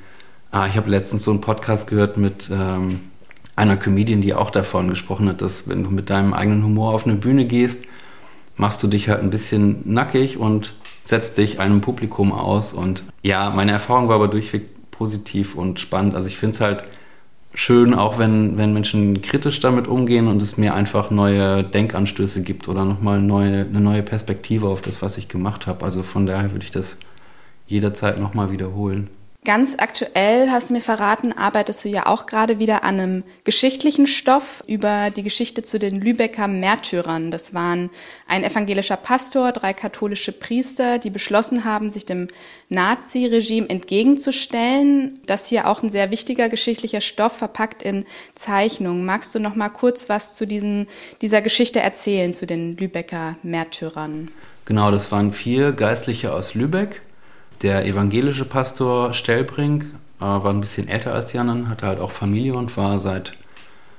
ah, 0.49 0.65
ich 0.65 0.75
habe 0.75 0.89
letztens 0.89 1.21
so 1.21 1.29
einen 1.29 1.39
Podcast 1.39 1.87
gehört 1.87 2.17
mit 2.17 2.49
ähm, 2.51 3.01
einer 3.55 3.77
Comedian, 3.77 4.21
die 4.21 4.33
auch 4.33 4.49
davon 4.49 4.89
gesprochen 4.89 5.29
hat, 5.29 5.43
dass 5.43 5.69
wenn 5.69 5.83
du 5.83 5.91
mit 5.91 6.09
deinem 6.09 6.33
eigenen 6.33 6.63
Humor 6.63 6.95
auf 6.95 7.05
eine 7.05 7.15
Bühne 7.15 7.45
gehst, 7.45 7.85
machst 8.57 8.81
du 8.81 8.87
dich 8.87 9.07
halt 9.07 9.21
ein 9.21 9.29
bisschen 9.29 9.81
nackig 9.85 10.37
und 10.37 10.73
setzt 11.03 11.37
dich 11.37 11.59
einem 11.59 11.81
Publikum 11.81 12.31
aus. 12.31 12.73
Und 12.73 13.03
ja, 13.21 13.51
meine 13.51 13.71
Erfahrung 13.71 14.07
war 14.07 14.15
aber 14.15 14.29
durchweg 14.29 14.89
positiv 14.89 15.53
und 15.53 15.79
spannend. 15.79 16.15
Also 16.15 16.27
ich 16.27 16.37
finde 16.37 16.55
es 16.55 16.61
halt 16.61 16.83
schön, 17.55 17.93
auch 17.93 18.17
wenn, 18.17 18.57
wenn 18.57 18.73
Menschen 18.73 19.21
kritisch 19.21 19.59
damit 19.59 19.87
umgehen 19.87 20.27
und 20.27 20.41
es 20.41 20.57
mir 20.57 20.73
einfach 20.73 21.11
neue 21.11 21.63
Denkanstöße 21.63 22.41
gibt 22.41 22.67
oder 22.67 22.85
nochmal 22.85 23.21
neue, 23.21 23.65
eine 23.65 23.81
neue 23.81 24.03
Perspektive 24.03 24.67
auf 24.67 24.81
das, 24.81 25.01
was 25.01 25.17
ich 25.17 25.27
gemacht 25.27 25.67
habe. 25.67 25.83
Also 25.83 26.03
von 26.03 26.25
daher 26.25 26.51
würde 26.51 26.65
ich 26.65 26.71
das 26.71 26.99
jederzeit 27.67 28.19
nochmal 28.19 28.51
wiederholen. 28.51 29.09
Ganz 29.45 29.75
aktuell 29.77 30.49
hast 30.49 30.69
du 30.69 30.73
mir 30.73 30.81
verraten, 30.81 31.31
arbeitest 31.31 31.85
du 31.85 31.89
ja 31.89 32.07
auch 32.07 32.25
gerade 32.25 32.57
wieder 32.57 32.83
an 32.83 32.99
einem 32.99 33.23
geschichtlichen 33.43 34.07
Stoff 34.07 34.63
über 34.65 35.11
die 35.11 35.21
Geschichte 35.21 35.61
zu 35.61 35.77
den 35.77 36.01
Lübecker 36.01 36.47
Märtyrern. 36.47 37.29
Das 37.29 37.53
waren 37.53 37.91
ein 38.27 38.43
evangelischer 38.43 38.97
Pastor, 38.97 39.51
drei 39.51 39.73
katholische 39.73 40.31
Priester, 40.31 40.97
die 40.97 41.11
beschlossen 41.11 41.63
haben, 41.63 41.91
sich 41.91 42.07
dem 42.07 42.27
Nazi-Regime 42.69 43.69
entgegenzustellen. 43.69 45.19
Das 45.27 45.45
hier 45.45 45.69
auch 45.69 45.83
ein 45.83 45.91
sehr 45.91 46.09
wichtiger 46.09 46.49
geschichtlicher 46.49 47.01
Stoff, 47.01 47.37
verpackt 47.37 47.83
in 47.83 48.05
Zeichnungen. 48.33 49.05
Magst 49.05 49.35
du 49.35 49.39
noch 49.39 49.55
mal 49.55 49.69
kurz 49.69 50.09
was 50.09 50.35
zu 50.35 50.47
diesen, 50.47 50.87
dieser 51.21 51.43
Geschichte 51.43 51.81
erzählen, 51.81 52.33
zu 52.33 52.47
den 52.47 52.77
Lübecker 52.77 53.35
Märtyrern? 53.43 54.31
Genau, 54.65 54.89
das 54.89 55.11
waren 55.11 55.31
vier 55.31 55.71
Geistliche 55.71 56.33
aus 56.33 56.55
Lübeck 56.55 57.03
der 57.61 57.85
evangelische 57.85 58.45
Pastor 58.45 59.13
Stellbrink 59.13 59.85
äh, 60.19 60.23
war 60.23 60.47
ein 60.47 60.61
bisschen 60.61 60.87
älter 60.87 61.13
als 61.13 61.27
die 61.27 61.39
anderen, 61.39 61.69
hatte 61.69 61.87
halt 61.87 61.99
auch 61.99 62.11
Familie 62.11 62.55
und 62.55 62.75
war 62.77 62.99
seit 62.99 63.33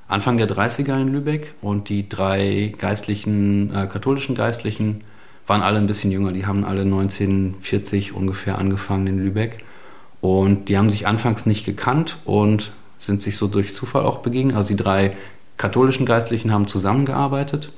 Anfang 0.09 0.39
der 0.39 0.49
30er 0.49 1.01
in 1.01 1.09
Lübeck. 1.09 1.55
Und 1.63 1.89
die 1.89 2.09
drei 2.09 2.75
geistlichen, 2.79 3.75
äh, 3.75 3.87
katholischen 3.87 4.35
Geistlichen 4.35 5.03
waren 5.47 5.63
alle 5.63 5.79
ein 5.79 5.87
bisschen 5.87 6.11
jünger. 6.11 6.33
Die 6.33 6.47
haben 6.47 6.65
alle 6.65 6.83
1940 6.83 8.13
ungefähr 8.13 8.59
angefangen 8.59 9.07
in 9.07 9.19
Lübeck. 9.19 9.65
Und 10.21 10.69
die 10.69 10.79
haben 10.79 10.91
sich 10.91 11.07
anfangs 11.07 11.47
nicht 11.47 11.65
gekannt 11.65 12.17
und 12.25 12.73
sind 12.99 13.23
sich 13.23 13.37
so 13.37 13.47
durch 13.47 13.75
Zufall 13.75 14.05
auch 14.05 14.19
begegnet. 14.19 14.57
Also 14.57 14.69
die 14.69 14.83
drei 14.83 15.17
katholischen 15.57 16.07
Geistlichen 16.07 16.53
haben 16.53 16.67
zusammengearbeitet, 16.67 17.73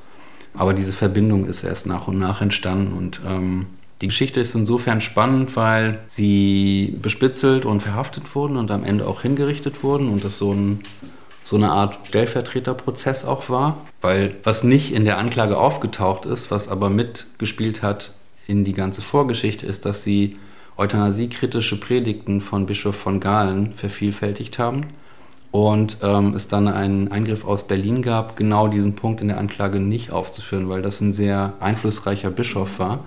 aber 0.55 0.75
diese 0.75 0.93
Verbindung 0.93 1.47
ist 1.47 1.63
erst 1.63 1.87
nach 1.87 2.09
und 2.09 2.19
nach 2.19 2.41
entstanden 2.41 2.93
und 2.97 3.21
ähm, 3.27 3.67
die 4.01 4.07
Geschichte 4.07 4.41
ist 4.41 4.55
insofern 4.55 5.01
spannend, 5.01 5.57
weil 5.57 6.01
sie 6.07 6.97
bespitzelt 7.03 7.65
und 7.65 7.83
verhaftet 7.83 8.35
wurden 8.35 8.57
und 8.57 8.71
am 8.71 8.85
Ende 8.85 9.07
auch 9.07 9.23
hingerichtet 9.23 9.83
wurden 9.83 10.09
und 10.09 10.25
das 10.25 10.39
so, 10.39 10.53
ein, 10.53 10.81
so 11.43 11.57
eine 11.57 11.73
Art 11.73 11.99
Stellvertreterprozess 12.07 13.25
auch 13.25 13.49
war. 13.49 13.85
Weil 14.01 14.37
was 14.45 14.63
nicht 14.63 14.93
in 14.93 15.05
der 15.05 15.19
Anklage 15.19 15.59
aufgetaucht 15.59 16.27
ist, 16.27 16.51
was 16.53 16.69
aber 16.69 16.91
mitgespielt 16.91 17.83
hat 17.83 18.13
in 18.47 18.65
die 18.65 18.73
ganze 18.73 19.03
Vorgeschichte, 19.03 19.67
ist, 19.67 19.85
dass 19.85 20.05
sie 20.05 20.37
euthanasiekritische 20.77 21.81
Predigten 21.81 22.41
von 22.41 22.67
Bischof 22.67 22.95
von 22.95 23.19
Galen 23.19 23.75
vervielfältigt 23.75 24.61
haben 24.61 24.87
und 25.51 25.97
ähm, 26.03 26.35
es 26.35 26.47
dann 26.47 26.69
einen 26.69 27.11
Eingriff 27.11 27.45
aus 27.45 27.67
Berlin 27.67 28.01
gab, 28.01 28.37
genau 28.37 28.69
diesen 28.69 28.95
Punkt 28.95 29.21
in 29.21 29.27
der 29.27 29.39
Anklage 29.39 29.81
nicht 29.81 30.13
aufzuführen, 30.13 30.69
weil 30.69 30.83
das 30.83 31.01
ein 31.01 31.13
sehr 31.13 31.55
einflussreicher 31.59 32.31
Bischof 32.31 32.79
war 32.79 33.01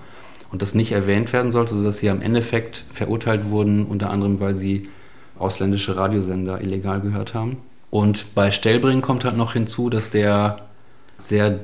und 0.52 0.62
das 0.62 0.74
nicht 0.74 0.92
erwähnt 0.92 1.32
werden 1.32 1.50
sollte, 1.50 1.74
sodass 1.74 1.98
sie 1.98 2.10
am 2.10 2.20
Endeffekt 2.20 2.84
verurteilt 2.92 3.50
wurden, 3.50 3.86
unter 3.86 4.10
anderem, 4.10 4.38
weil 4.38 4.56
sie 4.56 4.88
ausländische 5.38 5.96
Radiosender 5.96 6.60
illegal 6.60 7.00
gehört 7.00 7.34
haben. 7.34 7.56
Und 7.90 8.34
bei 8.34 8.50
Stellbring 8.50 9.00
kommt 9.00 9.24
halt 9.24 9.36
noch 9.36 9.54
hinzu, 9.54 9.90
dass 9.90 10.10
der 10.10 10.58
sehr 11.18 11.60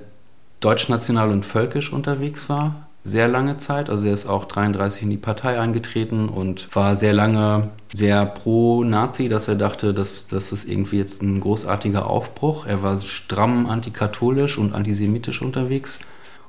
deutschnational 0.61 1.30
und 1.30 1.45
völkisch 1.45 1.92
unterwegs 1.92 2.49
war, 2.49 2.88
sehr 3.04 3.28
lange 3.28 3.57
Zeit. 3.59 3.90
Also 3.90 4.07
er 4.07 4.12
ist 4.12 4.26
auch 4.26 4.47
33 4.47 5.02
in 5.02 5.11
die 5.11 5.16
Partei 5.16 5.61
eingetreten 5.61 6.28
und 6.28 6.75
war 6.75 6.97
sehr 6.97 7.12
lange 7.12 7.71
sehr 7.92 8.26
pro-Nazi, 8.26 9.28
dass 9.28 9.49
er 9.49 9.54
dachte, 9.54 9.95
dass 9.95 10.26
das 10.26 10.52
ist 10.52 10.68
irgendwie 10.68 10.99
jetzt 10.99 11.23
ein 11.23 11.40
großartiger 11.40 12.07
Aufbruch. 12.07 12.66
Er 12.66 12.83
war 12.83 13.00
stramm 13.00 13.66
antikatholisch 13.66 14.59
und 14.59 14.75
antisemitisch 14.75 15.40
unterwegs. 15.40 16.00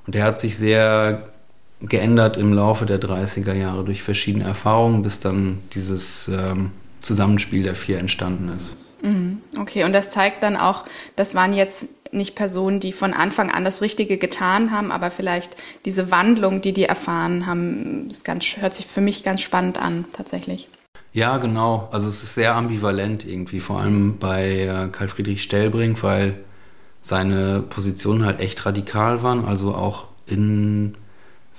Und 0.07 0.15
er 0.15 0.23
hat 0.23 0.39
sich 0.39 0.57
sehr 0.57 1.29
geändert 1.81 2.37
im 2.37 2.53
Laufe 2.53 2.85
der 2.85 2.99
30er 2.99 3.53
Jahre 3.53 3.83
durch 3.85 4.03
verschiedene 4.03 4.43
Erfahrungen, 4.43 5.01
bis 5.01 5.19
dann 5.19 5.59
dieses 5.73 6.27
ähm, 6.27 6.71
Zusammenspiel 7.01 7.63
der 7.63 7.75
vier 7.75 7.99
entstanden 7.99 8.51
ist. 8.55 8.89
Mhm. 9.01 9.41
Okay, 9.57 9.85
und 9.85 9.93
das 9.93 10.11
zeigt 10.11 10.43
dann 10.43 10.57
auch, 10.57 10.85
das 11.15 11.35
waren 11.35 11.53
jetzt 11.53 11.89
nicht 12.11 12.35
Personen, 12.35 12.79
die 12.79 12.91
von 12.91 13.13
Anfang 13.13 13.51
an 13.51 13.63
das 13.63 13.81
Richtige 13.81 14.17
getan 14.17 14.71
haben, 14.71 14.91
aber 14.91 15.11
vielleicht 15.11 15.55
diese 15.85 16.11
Wandlung, 16.11 16.59
die 16.59 16.73
die 16.73 16.83
erfahren 16.83 17.45
haben, 17.45 18.07
ist 18.09 18.25
ganz, 18.25 18.57
hört 18.57 18.73
sich 18.73 18.87
für 18.87 19.01
mich 19.01 19.23
ganz 19.23 19.41
spannend 19.41 19.77
an, 19.77 20.05
tatsächlich. 20.13 20.69
Ja, 21.13 21.37
genau. 21.37 21.87
Also 21.91 22.09
es 22.09 22.23
ist 22.23 22.35
sehr 22.35 22.55
ambivalent 22.55 23.25
irgendwie, 23.25 23.59
vor 23.59 23.79
allem 23.79 24.17
bei 24.17 24.61
äh, 24.61 24.89
Karl 24.91 25.07
Friedrich 25.07 25.43
Stellbrink, 25.43 26.03
weil 26.03 26.39
seine 27.01 27.61
Positionen 27.61 28.25
halt 28.25 28.39
echt 28.39 28.65
radikal 28.65 29.23
waren, 29.23 29.45
also 29.45 29.73
auch 29.73 30.07
in 30.27 30.95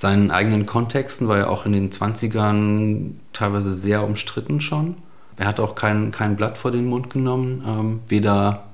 seinen 0.00 0.30
eigenen 0.30 0.64
Kontexten, 0.64 1.28
war 1.28 1.36
er 1.36 1.50
auch 1.50 1.66
in 1.66 1.72
den 1.72 1.90
20ern 1.90 3.16
teilweise 3.34 3.74
sehr 3.74 4.02
umstritten 4.02 4.62
schon. 4.62 4.96
Er 5.36 5.46
hat 5.46 5.60
auch 5.60 5.74
kein, 5.74 6.10
kein 6.10 6.36
Blatt 6.36 6.56
vor 6.56 6.70
den 6.70 6.86
Mund 6.86 7.10
genommen, 7.10 7.62
ähm, 7.66 8.00
weder 8.08 8.64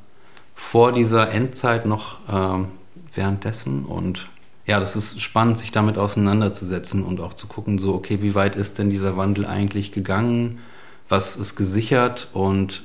vor 0.55 0.93
dieser 0.93 1.33
Endzeit 1.33 1.85
noch 1.85 2.21
ähm, 2.33 2.69
währenddessen. 3.13 3.85
Und 3.87 4.29
ja, 4.67 4.79
das 4.79 4.95
ist 4.95 5.21
spannend, 5.21 5.59
sich 5.59 5.73
damit 5.73 5.99
auseinanderzusetzen 5.99 7.03
und 7.03 7.19
auch 7.21 7.35
zu 7.35 7.49
gucken, 7.49 7.79
so, 7.79 7.97
okay, 7.97 8.23
wie 8.23 8.37
weit 8.37 8.55
ist 8.55 8.79
denn 8.79 8.89
dieser 8.89 9.17
Wandel 9.17 9.47
eigentlich 9.47 9.91
gegangen? 9.91 10.61
Was 11.09 11.35
ist 11.35 11.57
gesichert 11.57 12.29
und 12.35 12.85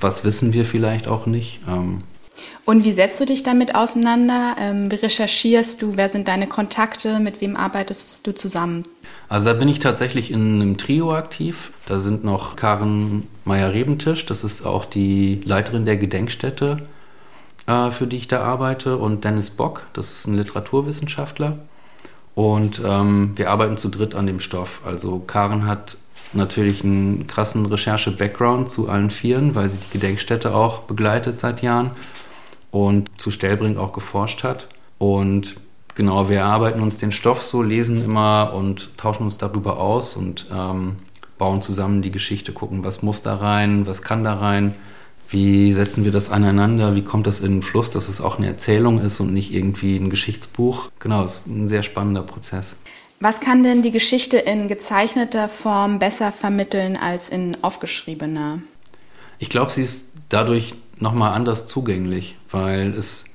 was 0.00 0.24
wissen 0.24 0.52
wir 0.52 0.66
vielleicht 0.66 1.06
auch 1.06 1.26
nicht? 1.26 1.60
Ähm, 1.68 2.02
und 2.64 2.84
wie 2.84 2.92
setzt 2.92 3.20
du 3.20 3.24
dich 3.26 3.42
damit 3.42 3.74
auseinander? 3.74 4.56
Ähm, 4.58 4.90
wie 4.90 4.96
recherchierst 4.96 5.82
du? 5.82 5.96
Wer 5.96 6.08
sind 6.08 6.28
deine 6.28 6.46
Kontakte? 6.46 7.20
Mit 7.20 7.40
wem 7.40 7.56
arbeitest 7.56 8.26
du 8.26 8.34
zusammen? 8.34 8.82
Also 9.28 9.48
da 9.48 9.54
bin 9.54 9.68
ich 9.68 9.80
tatsächlich 9.80 10.30
in 10.30 10.60
einem 10.60 10.78
Trio 10.78 11.14
aktiv. 11.14 11.72
Da 11.86 11.98
sind 11.98 12.24
noch 12.24 12.56
Karen 12.56 13.26
Meyer-Rebentisch, 13.44 14.26
das 14.26 14.44
ist 14.44 14.64
auch 14.64 14.84
die 14.84 15.40
Leiterin 15.44 15.84
der 15.84 15.96
Gedenkstätte, 15.96 16.78
äh, 17.66 17.90
für 17.90 18.06
die 18.06 18.16
ich 18.16 18.28
da 18.28 18.42
arbeite, 18.42 18.96
und 18.96 19.24
Dennis 19.24 19.50
Bock, 19.50 19.86
das 19.92 20.12
ist 20.12 20.26
ein 20.26 20.36
Literaturwissenschaftler. 20.36 21.58
Und 22.34 22.82
ähm, 22.84 23.32
wir 23.36 23.50
arbeiten 23.50 23.76
zu 23.78 23.88
dritt 23.88 24.14
an 24.14 24.26
dem 24.26 24.40
Stoff. 24.40 24.82
Also 24.84 25.20
Karen 25.20 25.66
hat 25.66 25.96
natürlich 26.32 26.84
einen 26.84 27.26
krassen 27.26 27.66
Recherche-Background 27.66 28.70
zu 28.70 28.88
allen 28.88 29.10
Vieren, 29.10 29.54
weil 29.54 29.70
sie 29.70 29.78
die 29.78 29.98
Gedenkstätte 29.98 30.54
auch 30.54 30.80
begleitet 30.80 31.38
seit 31.38 31.62
Jahren 31.62 31.92
und 32.70 33.10
zu 33.18 33.30
Stellbrink 33.30 33.78
auch 33.78 33.92
geforscht 33.92 34.42
hat. 34.42 34.68
Und 34.98 35.56
genau, 35.94 36.28
wir 36.28 36.38
erarbeiten 36.38 36.80
uns 36.80 36.98
den 36.98 37.12
Stoff 37.12 37.42
so, 37.42 37.62
lesen 37.62 38.04
immer 38.04 38.52
und 38.54 38.96
tauschen 38.96 39.24
uns 39.24 39.38
darüber 39.38 39.78
aus 39.78 40.16
und 40.16 40.46
ähm, 40.52 40.96
bauen 41.38 41.62
zusammen 41.62 42.02
die 42.02 42.10
Geschichte, 42.10 42.52
gucken, 42.52 42.84
was 42.84 43.02
muss 43.02 43.22
da 43.22 43.36
rein, 43.36 43.86
was 43.86 44.02
kann 44.02 44.24
da 44.24 44.34
rein, 44.34 44.74
wie 45.28 45.72
setzen 45.72 46.04
wir 46.04 46.12
das 46.12 46.30
aneinander, 46.30 46.94
wie 46.94 47.02
kommt 47.02 47.26
das 47.26 47.40
in 47.40 47.56
den 47.56 47.62
Fluss, 47.62 47.90
dass 47.90 48.08
es 48.08 48.20
auch 48.20 48.38
eine 48.38 48.46
Erzählung 48.46 49.00
ist 49.00 49.20
und 49.20 49.32
nicht 49.32 49.52
irgendwie 49.52 49.96
ein 49.96 50.10
Geschichtsbuch. 50.10 50.90
Genau, 50.98 51.24
es 51.24 51.34
ist 51.34 51.46
ein 51.46 51.68
sehr 51.68 51.82
spannender 51.82 52.22
Prozess. 52.22 52.76
Was 53.18 53.40
kann 53.40 53.62
denn 53.62 53.82
die 53.82 53.90
Geschichte 53.90 54.36
in 54.36 54.68
gezeichneter 54.68 55.48
Form 55.48 55.98
besser 55.98 56.32
vermitteln 56.32 56.96
als 56.96 57.30
in 57.30 57.56
aufgeschriebener? 57.62 58.60
Ich 59.38 59.48
glaube, 59.48 59.72
sie 59.72 59.82
ist 59.82 60.10
dadurch 60.28 60.74
nochmal 60.98 61.32
anders 61.32 61.66
zugänglich, 61.66 62.36
weil 62.50 62.90
es 62.90 63.26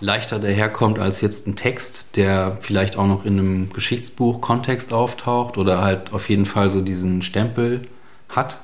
leichter 0.00 0.38
daherkommt 0.38 0.98
als 0.98 1.20
jetzt 1.20 1.46
ein 1.46 1.56
Text, 1.56 2.16
der 2.16 2.56
vielleicht 2.60 2.96
auch 2.96 3.06
noch 3.06 3.24
in 3.24 3.38
einem 3.38 3.72
Geschichtsbuch 3.72 4.40
Kontext 4.40 4.92
auftaucht 4.92 5.58
oder 5.58 5.80
halt 5.80 6.12
auf 6.12 6.28
jeden 6.28 6.46
Fall 6.46 6.70
so 6.70 6.80
diesen 6.80 7.22
Stempel 7.22 7.82
hat, 8.28 8.58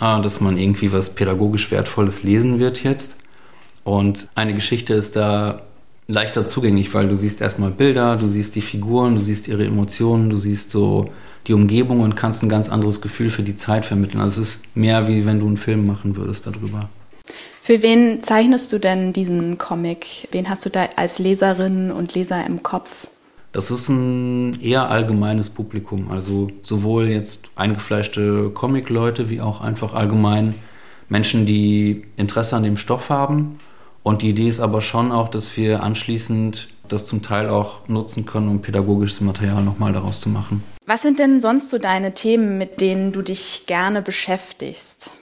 äh, 0.00 0.20
dass 0.22 0.40
man 0.40 0.56
irgendwie 0.56 0.92
was 0.92 1.10
pädagogisch 1.10 1.70
Wertvolles 1.70 2.22
lesen 2.22 2.58
wird 2.58 2.82
jetzt. 2.82 3.16
Und 3.84 4.28
eine 4.34 4.54
Geschichte 4.54 4.94
ist 4.94 5.16
da 5.16 5.62
leichter 6.08 6.46
zugänglich, 6.46 6.92
weil 6.94 7.08
du 7.08 7.16
siehst 7.16 7.40
erstmal 7.40 7.70
Bilder, 7.70 8.16
du 8.16 8.26
siehst 8.26 8.54
die 8.54 8.60
Figuren, 8.60 9.16
du 9.16 9.20
siehst 9.20 9.48
ihre 9.48 9.64
Emotionen, 9.64 10.30
du 10.30 10.36
siehst 10.36 10.70
so 10.70 11.10
die 11.46 11.54
Umgebung 11.54 12.00
und 12.00 12.14
kannst 12.14 12.42
ein 12.42 12.48
ganz 12.48 12.68
anderes 12.68 13.00
Gefühl 13.00 13.30
für 13.30 13.42
die 13.42 13.56
Zeit 13.56 13.84
vermitteln. 13.84 14.20
Also 14.20 14.40
es 14.40 14.56
ist 14.56 14.76
mehr 14.76 15.08
wie 15.08 15.26
wenn 15.26 15.40
du 15.40 15.46
einen 15.46 15.56
Film 15.56 15.86
machen 15.86 16.16
würdest 16.16 16.46
darüber. 16.46 16.88
Für 17.62 17.82
wen 17.82 18.22
zeichnest 18.22 18.72
du 18.72 18.78
denn 18.78 19.12
diesen 19.12 19.58
Comic? 19.58 20.28
Wen 20.32 20.48
hast 20.48 20.64
du 20.66 20.70
da 20.70 20.88
als 20.96 21.18
Leserin 21.18 21.90
und 21.90 22.14
Leser 22.14 22.44
im 22.44 22.62
Kopf? 22.62 23.06
Das 23.52 23.70
ist 23.70 23.88
ein 23.88 24.60
eher 24.60 24.90
allgemeines 24.90 25.50
Publikum. 25.50 26.10
Also 26.10 26.48
sowohl 26.62 27.08
jetzt 27.08 27.50
eingefleischte 27.54 28.50
Comic-Leute 28.50 29.30
wie 29.30 29.40
auch 29.40 29.60
einfach 29.60 29.94
allgemein 29.94 30.54
Menschen, 31.08 31.44
die 31.44 32.04
Interesse 32.16 32.56
an 32.56 32.62
dem 32.62 32.78
Stoff 32.78 33.10
haben. 33.10 33.58
Und 34.02 34.22
die 34.22 34.30
Idee 34.30 34.48
ist 34.48 34.58
aber 34.58 34.82
schon 34.82 35.12
auch, 35.12 35.28
dass 35.28 35.56
wir 35.56 35.82
anschließend 35.82 36.68
das 36.88 37.06
zum 37.06 37.22
Teil 37.22 37.48
auch 37.48 37.88
nutzen 37.88 38.26
können, 38.26 38.48
um 38.48 38.60
pädagogisches 38.60 39.20
Material 39.20 39.62
nochmal 39.62 39.92
daraus 39.92 40.20
zu 40.20 40.28
machen. 40.28 40.64
Was 40.86 41.02
sind 41.02 41.18
denn 41.18 41.40
sonst 41.40 41.70
so 41.70 41.78
deine 41.78 42.12
Themen, 42.14 42.58
mit 42.58 42.80
denen 42.80 43.12
du 43.12 43.22
dich 43.22 43.64
gerne 43.66 44.02
beschäftigst? 44.02 45.12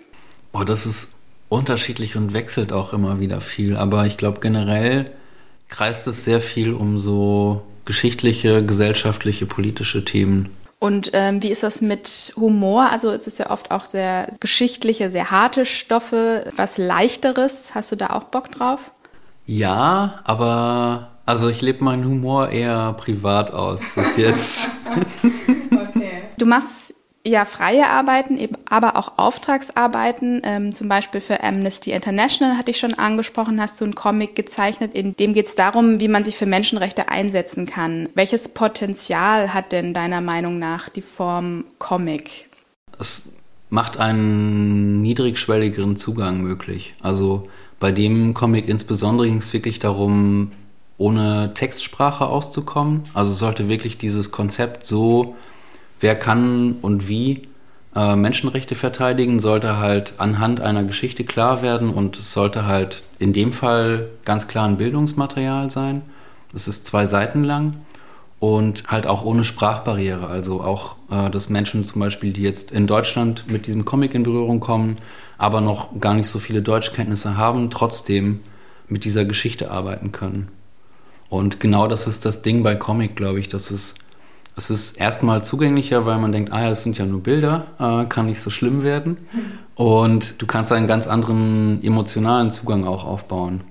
Oh, 0.53 0.65
das 0.65 0.87
ist 0.87 1.09
unterschiedlich 1.51 2.17
und 2.17 2.33
wechselt 2.33 2.73
auch 2.73 2.95
immer 2.95 3.21
wieder 3.21 3.43
viel. 3.43 3.77
Aber 3.77 4.07
ich 4.07 4.17
glaube, 4.17 4.41
generell 4.41 5.11
kreist 5.69 6.07
es 6.07 6.25
sehr 6.25 6.41
viel 6.41 6.73
um 6.73 6.99
so 6.99 7.63
geschichtliche, 7.85 8.65
gesellschaftliche, 8.65 9.45
politische 9.45 10.05
Themen. 10.05 10.49
Und 10.79 11.11
ähm, 11.13 11.43
wie 11.43 11.49
ist 11.51 11.63
das 11.63 11.83
mit 11.83 12.33
Humor? 12.37 12.89
Also 12.91 13.11
es 13.11 13.27
ist 13.27 13.39
ja 13.39 13.51
oft 13.51 13.71
auch 13.71 13.85
sehr 13.85 14.29
geschichtliche, 14.41 15.11
sehr 15.11 15.31
harte 15.31 15.67
Stoffe, 15.67 16.51
was 16.57 16.79
leichteres. 16.79 17.75
Hast 17.75 17.93
du 17.93 17.97
da 17.97 18.11
auch 18.11 18.25
Bock 18.25 18.51
drauf? 18.51 18.91
Ja, 19.45 20.21
aber 20.25 21.11
also 21.27 21.49
ich 21.49 21.61
lebe 21.61 21.85
meinen 21.85 22.05
Humor 22.05 22.49
eher 22.49 22.95
privat 22.95 23.53
aus 23.53 23.83
bis 23.95 24.17
jetzt. 24.17 24.69
okay. 25.73 26.23
Du 26.39 26.47
machst 26.47 26.95
ja 27.27 27.45
freie 27.45 27.89
Arbeiten, 27.89 28.39
aber 28.69 28.97
auch 28.97 29.19
Auftragsarbeiten. 29.19 30.43
Ähm, 30.45 30.75
zum 30.75 30.89
Beispiel 30.89 31.21
für 31.21 31.43
Amnesty 31.43 31.93
International 31.93 32.57
hatte 32.57 32.71
ich 32.71 32.79
schon 32.79 32.95
angesprochen, 32.95 33.61
hast 33.61 33.81
du 33.81 33.85
einen 33.85 33.95
Comic 33.95 34.35
gezeichnet, 34.35 34.95
in 34.95 35.17
dem 35.17 35.35
geht 35.35 35.47
es 35.47 35.55
darum, 35.55 36.01
wie 36.01 36.09
man 36.09 36.25
sich 36.25 36.37
für 36.37 36.47
Menschenrechte 36.47 37.09
einsetzen 37.09 37.67
kann. 37.67 38.09
Welches 38.15 38.49
Potenzial 38.49 39.53
hat 39.53 39.73
denn 39.73 39.93
deiner 39.95 40.21
Meinung 40.21 40.59
nach 40.59 40.89
die 40.89 41.03
Form 41.03 41.65
Comic? 41.79 42.49
Es 42.99 43.31
macht 43.69 43.99
einen 43.99 45.03
niedrigschwelligeren 45.03 45.97
Zugang 45.97 46.41
möglich. 46.41 46.95
Also 47.01 47.45
bei 47.79 47.93
dem 47.93 48.35
Comic 48.35 48.69
insbesondere 48.69 49.27
ging 49.29 49.39
es 49.39 49.53
wirklich 49.53 49.79
darum, 49.79 50.53
ohne 50.99 51.53
Textsprache 51.55 52.27
auszukommen. 52.27 53.05
Also 53.15 53.33
sollte 53.33 53.69
wirklich 53.69 53.97
dieses 53.97 54.33
Konzept 54.33 54.85
so 54.85 55.37
wer 56.01 56.17
kann 56.17 56.77
und 56.83 57.09
wie 57.09 57.43
äh, 57.95 58.17
Menschenrechte 58.17 58.75
verteidigen, 58.75 59.41
sollte 59.41 59.79
halt 59.79 60.15
anhand 60.19 60.61
einer 60.61 60.85
Geschichte 60.85 61.25
klar 61.25 61.63
werden 61.63 61.91
und 61.91 62.19
es 62.19 62.33
sollte 62.33 62.67
halt 62.67 63.03
in 63.19 63.33
dem 63.33 63.53
Fall 63.53 64.09
ganz 64.25 64.49
klar 64.49 64.67
ein 64.67 64.77
Bildungsmaterial 64.77 65.71
sein. 65.71 66.03
Es 66.55 66.69
ist 66.69 66.87
zwei 66.87 67.07
Seiten 67.07 67.45
lang 67.45 67.77
und 68.39 68.85
halt 68.89 69.07
auch 69.07 69.25
ohne 69.25 69.45
Sprachbarriere. 69.45 70.27
Also 70.27 70.63
auch, 70.63 70.97
äh, 71.11 71.31
dass 71.31 71.49
Menschen 71.49 71.85
zum 71.85 72.01
Beispiel, 72.01 72.33
die 72.33 72.43
jetzt 72.43 72.71
in 72.73 72.87
Deutschland 72.87 73.45
mit 73.49 73.67
diesem 73.67 73.85
Comic 73.85 74.15
in 74.15 74.23
Berührung 74.23 74.61
kommen, 74.61 74.97
aber 75.39 75.61
noch 75.61 76.01
gar 76.01 76.15
nicht 76.15 76.29
so 76.29 76.39
viele 76.39 76.63
Deutschkenntnisse 76.63 77.37
haben, 77.37 77.71
trotzdem 77.71 78.41
mit 78.89 79.05
dieser 79.05 79.25
Geschichte 79.25 79.71
arbeiten 79.71 80.13
können. 80.13 80.49
Und 81.29 81.61
genau 81.61 81.87
das 81.87 82.07
ist 82.07 82.25
das 82.25 82.43
Ding 82.43 82.63
bei 82.63 82.75
Comic, 82.75 83.15
glaube 83.15 83.39
ich, 83.39 83.49
dass 83.49 83.71
es 83.71 83.95
es 84.61 84.69
ist 84.69 85.01
erstmal 85.01 85.43
zugänglicher, 85.43 86.05
weil 86.05 86.19
man 86.19 86.33
denkt, 86.33 86.53
ah 86.53 86.63
ja, 86.63 86.69
das 86.69 86.83
sind 86.83 86.99
ja 86.99 87.07
nur 87.07 87.23
Bilder, 87.23 87.67
äh, 87.79 88.05
kann 88.07 88.27
nicht 88.27 88.41
so 88.41 88.51
schlimm 88.51 88.83
werden. 88.83 89.17
Und 89.75 90.41
du 90.43 90.47
kannst 90.47 90.71
einen 90.71 90.87
ganz 90.87 91.07
anderen 91.07 91.83
emotionalen 91.83 92.51
Zugang 92.51 92.85
auch 92.85 93.05
aufbauen. 93.07 93.63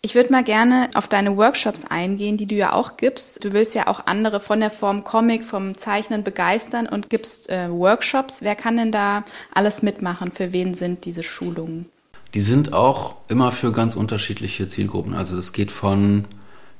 Ich 0.00 0.14
würde 0.14 0.32
mal 0.32 0.44
gerne 0.44 0.88
auf 0.94 1.08
deine 1.08 1.36
Workshops 1.36 1.84
eingehen, 1.84 2.38
die 2.38 2.46
du 2.46 2.54
ja 2.54 2.72
auch 2.72 2.96
gibst. 2.96 3.44
Du 3.44 3.52
willst 3.52 3.74
ja 3.74 3.88
auch 3.88 4.06
andere 4.06 4.40
von 4.40 4.60
der 4.60 4.70
Form 4.70 5.04
Comic, 5.04 5.44
vom 5.44 5.76
Zeichnen 5.76 6.22
begeistern 6.22 6.86
und 6.86 7.10
gibst 7.10 7.50
äh, 7.50 7.70
Workshops. 7.70 8.40
Wer 8.40 8.54
kann 8.54 8.78
denn 8.78 8.92
da 8.92 9.24
alles 9.52 9.82
mitmachen? 9.82 10.32
Für 10.32 10.52
wen 10.52 10.72
sind 10.72 11.04
diese 11.04 11.24
Schulungen? 11.24 11.86
Die 12.32 12.40
sind 12.40 12.72
auch 12.72 13.16
immer 13.28 13.52
für 13.52 13.72
ganz 13.72 13.96
unterschiedliche 13.96 14.68
Zielgruppen. 14.68 15.14
Also 15.14 15.36
es 15.36 15.52
geht 15.52 15.72
von 15.72 16.24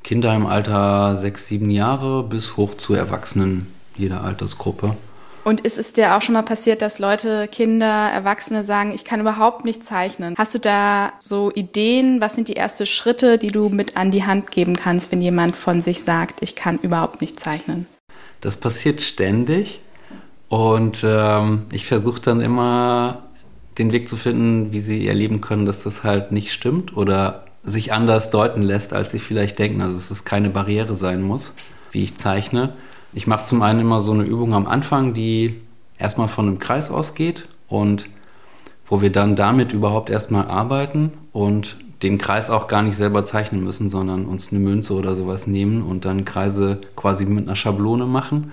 Kinder 0.07 0.33
im 0.37 0.47
Alter 0.47 1.17
sechs, 1.17 1.49
sieben 1.49 1.69
Jahre 1.69 2.23
bis 2.23 2.57
hoch 2.57 2.77
zu 2.77 2.95
Erwachsenen 2.95 3.67
jeder 3.97 4.23
Altersgruppe. 4.23 4.97
Und 5.43 5.63
ist 5.63 5.79
es 5.79 5.95
dir 5.95 6.15
auch 6.15 6.23
schon 6.23 6.35
mal 6.35 6.43
passiert, 6.43 6.81
dass 6.81 7.01
Leute, 7.01 7.49
Kinder, 7.49 8.13
Erwachsene 8.13 8.63
sagen, 8.63 8.93
ich 8.95 9.05
kann 9.05 9.19
überhaupt 9.19 9.65
nicht 9.65 9.85
zeichnen? 9.85 10.37
Hast 10.39 10.55
du 10.55 10.61
da 10.61 11.13
so 11.19 11.51
Ideen? 11.53 12.21
Was 12.21 12.37
sind 12.37 12.47
die 12.47 12.55
ersten 12.55 12.87
Schritte, 12.87 13.37
die 13.37 13.51
du 13.51 13.69
mit 13.69 13.97
an 13.97 14.13
die 14.13 14.23
Hand 14.23 14.53
geben 14.53 14.77
kannst, 14.77 15.11
wenn 15.11 15.21
jemand 15.21 15.57
von 15.57 15.81
sich 15.81 16.05
sagt, 16.05 16.41
ich 16.41 16.55
kann 16.55 16.79
überhaupt 16.79 17.21
nicht 17.21 17.41
zeichnen? 17.41 17.89
Das 18.41 18.57
passiert 18.57 19.01
ständig. 19.01 19.81
Und 20.49 21.03
ähm, 21.05 21.63
ich 21.73 21.85
versuche 21.85 22.21
dann 22.21 22.41
immer 22.41 23.25
den 23.77 23.91
Weg 23.91 24.09
zu 24.09 24.17
finden, 24.17 24.71
wie 24.71 24.81
sie 24.81 25.09
erleben 25.09 25.41
können, 25.41 25.67
dass 25.67 25.83
das 25.83 26.05
halt 26.05 26.31
nicht 26.31 26.53
stimmt 26.53 26.97
oder 26.97 27.47
sich 27.67 27.93
anders 27.93 28.31
deuten 28.31 28.63
lässt, 28.63 28.95
als 28.95 29.11
sie 29.11 29.19
vielleicht 29.19 29.59
denken. 29.59 29.83
Also 29.83 29.97
dass 29.97 30.11
es 30.11 30.25
keine 30.25 30.49
Barriere 30.49 30.97
sein 30.97 31.21
muss, 31.21 31.53
wie 31.91 32.03
ich 32.03 32.17
zeichne. 32.17 32.73
Ich 33.13 33.27
mache 33.27 33.43
zum 33.43 33.61
einen 33.61 33.81
immer 33.81 34.01
so 34.01 34.13
eine 34.13 34.23
Übung 34.23 34.55
am 34.55 34.67
Anfang, 34.67 35.13
die 35.13 35.61
erstmal 35.99 36.29
von 36.29 36.47
einem 36.47 36.59
Kreis 36.59 36.91
ausgeht 36.91 37.49
und 37.69 38.09
wo 38.87 39.03
wir 39.03 39.11
dann 39.11 39.37
damit 39.37 39.73
überhaupt 39.73 40.11
erstmal 40.11 40.47
arbeiten 40.47 41.13
und 41.33 41.77
den 42.03 42.19
Kreis 42.19 42.51
auch 42.51 42.69
gar 42.69 42.83
nicht 42.83 42.97
selber 42.97 43.25
zeichnen 43.25 43.65
müssen, 43.65 43.91
sondern 43.91 44.27
uns 44.27 44.53
eine 44.53 44.61
Münze 44.61 44.95
oder 44.95 45.15
sowas 45.15 45.47
nehmen 45.47 45.83
und 45.83 46.05
dann 46.05 46.25
Kreise 46.25 46.79
quasi 46.95 47.25
mit 47.25 47.47
einer 47.47 47.57
Schablone 47.57 48.07
machen 48.07 48.53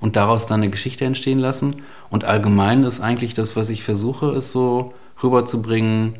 und 0.00 0.16
daraus 0.16 0.46
dann 0.46 0.62
eine 0.62 0.70
Geschichte 0.70 1.04
entstehen 1.04 1.38
lassen. 1.38 1.76
Und 2.08 2.24
allgemein 2.24 2.84
ist 2.84 3.00
eigentlich 3.00 3.34
das, 3.34 3.56
was 3.56 3.68
ich 3.68 3.82
versuche, 3.82 4.30
ist 4.32 4.52
so 4.52 4.94
rüberzubringen, 5.22 6.14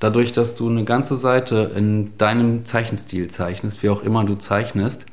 dadurch, 0.00 0.32
dass 0.32 0.54
du 0.56 0.68
eine 0.68 0.84
ganze 0.84 1.16
Seite 1.16 1.72
in 1.76 2.16
deinem 2.18 2.64
Zeichenstil 2.64 3.28
zeichnest, 3.28 3.82
wie 3.82 3.90
auch 3.90 4.02
immer 4.02 4.24
du 4.24 4.34
zeichnest, 4.34 5.06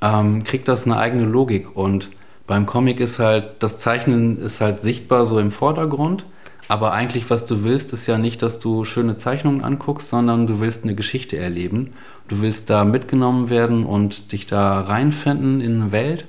ähm, 0.00 0.44
kriegt 0.44 0.68
das 0.68 0.86
eine 0.86 0.96
eigene 0.96 1.24
Logik. 1.24 1.76
Und 1.76 2.10
beim 2.46 2.64
Comic 2.64 3.00
ist 3.00 3.18
halt, 3.18 3.56
das 3.58 3.78
Zeichnen 3.78 4.38
ist 4.38 4.60
halt 4.60 4.80
sichtbar 4.80 5.26
so 5.26 5.38
im 5.38 5.50
Vordergrund. 5.50 6.24
Aber 6.66 6.92
eigentlich, 6.92 7.28
was 7.28 7.44
du 7.44 7.62
willst, 7.62 7.92
ist 7.92 8.06
ja 8.06 8.16
nicht, 8.16 8.40
dass 8.40 8.58
du 8.58 8.84
schöne 8.84 9.16
Zeichnungen 9.16 9.62
anguckst, 9.62 10.08
sondern 10.08 10.46
du 10.46 10.60
willst 10.60 10.84
eine 10.84 10.94
Geschichte 10.94 11.36
erleben. 11.36 11.92
Du 12.28 12.40
willst 12.40 12.70
da 12.70 12.84
mitgenommen 12.84 13.50
werden 13.50 13.84
und 13.84 14.32
dich 14.32 14.46
da 14.46 14.80
reinfinden 14.80 15.60
in 15.60 15.82
eine 15.82 15.92
Welt. 15.92 16.26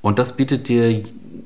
Und 0.00 0.18
das 0.18 0.36
bietet 0.36 0.68
dir 0.68 1.02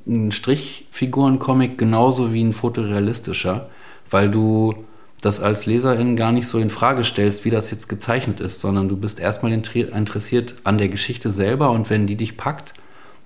ein 0.07 0.33
Strichfiguren-Comic 0.33 1.79
genauso 1.79 2.33
wie 2.33 2.43
ein 2.43 2.53
fotorealistischer, 2.53 3.71
weil 4.11 4.31
du 4.31 4.75
das 5.23 5.41
als 5.41 5.67
Leserin 5.67 6.17
gar 6.17 6.33
nicht 6.33 6.47
so 6.47 6.59
in 6.59 6.71
Frage 6.71 7.05
stellst, 7.05 7.45
wie 7.45 7.51
das 7.51 7.71
jetzt 7.71 7.89
gezeichnet 7.89 8.41
ist, 8.41 8.61
sondern 8.61 8.89
du 8.89 8.97
bist 8.97 9.19
erstmal 9.19 9.53
interessiert 9.53 10.55
an 10.65 10.79
der 10.79 10.89
Geschichte 10.89 11.31
selber 11.31 11.71
und 11.71 11.91
wenn 11.91 12.07
die 12.07 12.17
dich 12.17 12.37
packt, 12.37 12.75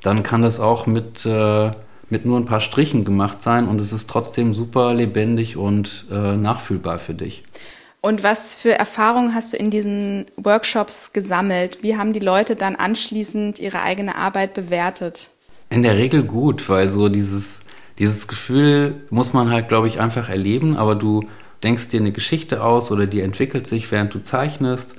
dann 0.03 0.23
kann 0.23 0.43
das 0.43 0.61
auch 0.61 0.87
mit, 0.87 1.27
äh, 1.27 1.73
mit 2.09 2.25
nur 2.25 2.39
ein 2.39 2.47
paar 2.47 2.61
Strichen 2.61 3.05
gemacht 3.05 3.43
sein 3.43 3.69
und 3.69 3.81
es 3.81 3.93
ist 3.93 4.09
trotzdem 4.09 4.55
super 4.55 4.95
lebendig 4.95 5.57
und 5.57 6.07
äh, 6.11 6.37
nachfühlbar 6.37 6.99
für 6.99 7.15
dich. 7.15 7.45
Und 8.03 8.23
was 8.23 8.55
für 8.55 8.73
Erfahrungen 8.73 9.35
hast 9.35 9.53
du 9.53 9.59
in 9.59 9.71
diesen 9.71 10.25
Workshops 10.37 11.13
gesammelt? 11.13 11.83
Wie 11.83 11.99
haben 11.99 12.15
die 12.15 12.21
Leute 12.21 12.57
dann 12.57 12.77
anschließend 12.77 13.59
ihre 13.59 13.83
eigene 13.83 14.17
Arbeit 14.17 14.55
bewertet? 14.55 15.31
In 15.69 15.83
der 15.83 15.99
Regel 15.99 16.23
gut, 16.23 16.69
weil 16.71 16.89
so 16.89 17.11
dieses, 17.11 17.61
dieses 17.99 18.27
Gefühl 18.27 19.03
muss 19.11 19.35
man 19.35 19.51
halt, 19.51 19.69
glaube 19.69 19.87
ich, 19.87 20.01
einfach 20.01 20.31
erleben, 20.31 20.79
aber 20.79 20.95
du 20.95 21.27
denkst 21.63 21.89
dir 21.89 22.01
eine 22.01 22.13
Geschichte 22.13 22.63
aus 22.63 22.91
oder 22.91 23.07
die 23.07 23.21
entwickelt 23.21 23.67
sich, 23.67 23.91
während 23.91 24.15
du 24.15 24.23
zeichnest. 24.23 24.95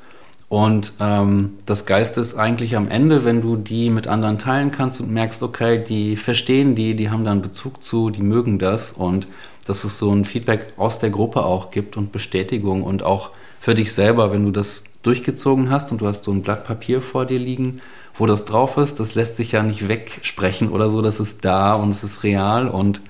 Und 0.50 0.94
ähm, 1.00 1.54
das 1.66 1.86
Geilste 1.86 2.20
ist 2.20 2.36
eigentlich 2.36 2.76
am 2.76 2.90
Ende, 2.90 3.24
wenn 3.24 3.42
du 3.42 3.56
die 3.56 3.90
mit 3.90 4.08
anderen 4.08 4.38
teilen 4.38 4.72
kannst 4.72 5.00
und 5.00 5.10
merkst, 5.10 5.42
okay, 5.44 5.82
die 5.82 6.18
verstehen 6.18 6.76
die, 6.76 6.94
die 6.96 7.10
haben 7.10 7.24
da 7.24 7.32
einen 7.32 7.42
Bezug 7.42 7.82
zu, 7.82 8.10
die 8.10 8.22
mögen 8.22 8.60
das 8.60 8.92
und 8.92 9.28
dass 9.66 9.86
es 9.86 9.98
so 9.98 10.12
ein 10.12 10.26
Feedback 10.26 10.74
aus 10.76 11.00
der 11.00 11.10
Gruppe 11.10 11.46
auch 11.46 11.72
gibt 11.72 11.96
und 11.96 12.12
Bestätigung 12.12 12.84
und 12.84 13.04
auch 13.04 13.32
für 13.62 13.76
dich 13.76 13.94
selber, 13.94 14.34
wenn 14.34 14.44
du 14.44 14.52
das 14.52 14.84
durchgezogen 15.04 15.70
hast 15.70 15.92
und 15.92 16.02
du 16.02 16.08
hast 16.08 16.26
so 16.26 16.32
ein 16.32 16.42
Blatt 16.42 16.66
Papier 16.66 17.02
vor 17.02 17.26
dir 17.26 17.40
liegen, 17.40 17.82
wo 18.14 18.26
das 18.26 18.44
drauf 18.44 18.76
ist, 18.78 19.00
das 19.00 19.16
lässt 19.16 19.36
sich 19.36 19.54
ja 19.54 19.64
nicht 19.64 19.88
wegsprechen 19.88 20.70
oder 20.70 20.90
so, 20.90 21.02
das 21.02 21.20
ist 21.20 21.46
da 21.46 21.76
und 21.76 21.92
es 21.92 22.04
ist 22.04 22.24
real 22.24 22.68
und 22.68 23.02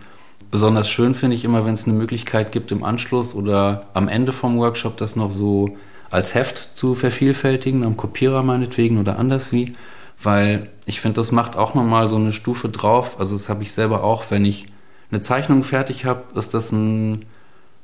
besonders 0.51 0.89
schön 0.89 1.15
finde 1.15 1.35
ich 1.35 1.45
immer, 1.45 1.65
wenn 1.65 1.73
es 1.73 1.85
eine 1.85 1.97
Möglichkeit 1.97 2.51
gibt 2.51 2.71
im 2.71 2.83
Anschluss 2.83 3.33
oder 3.33 3.87
am 3.93 4.07
Ende 4.07 4.33
vom 4.33 4.57
Workshop, 4.57 4.97
das 4.97 5.15
noch 5.15 5.31
so 5.31 5.77
als 6.11 6.35
Heft 6.35 6.71
zu 6.75 6.93
vervielfältigen, 6.93 7.83
am 7.83 7.97
Kopierer 7.97 8.43
meinetwegen 8.43 8.99
oder 8.99 9.17
anders 9.17 9.53
wie, 9.53 9.73
weil 10.21 10.69
ich 10.85 10.99
finde, 10.99 11.15
das 11.15 11.31
macht 11.31 11.55
auch 11.55 11.73
nochmal 11.73 12.09
so 12.09 12.17
eine 12.17 12.33
Stufe 12.33 12.69
drauf. 12.69 13.19
Also 13.19 13.35
das 13.35 13.49
habe 13.49 13.63
ich 13.63 13.71
selber 13.71 14.03
auch, 14.03 14.25
wenn 14.29 14.45
ich 14.45 14.67
eine 15.09 15.21
Zeichnung 15.21 15.63
fertig 15.63 16.05
habe, 16.05 16.23
ist 16.37 16.53
das 16.53 16.71
ein 16.71 17.25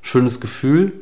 schönes 0.02 0.40
Gefühl. 0.40 0.94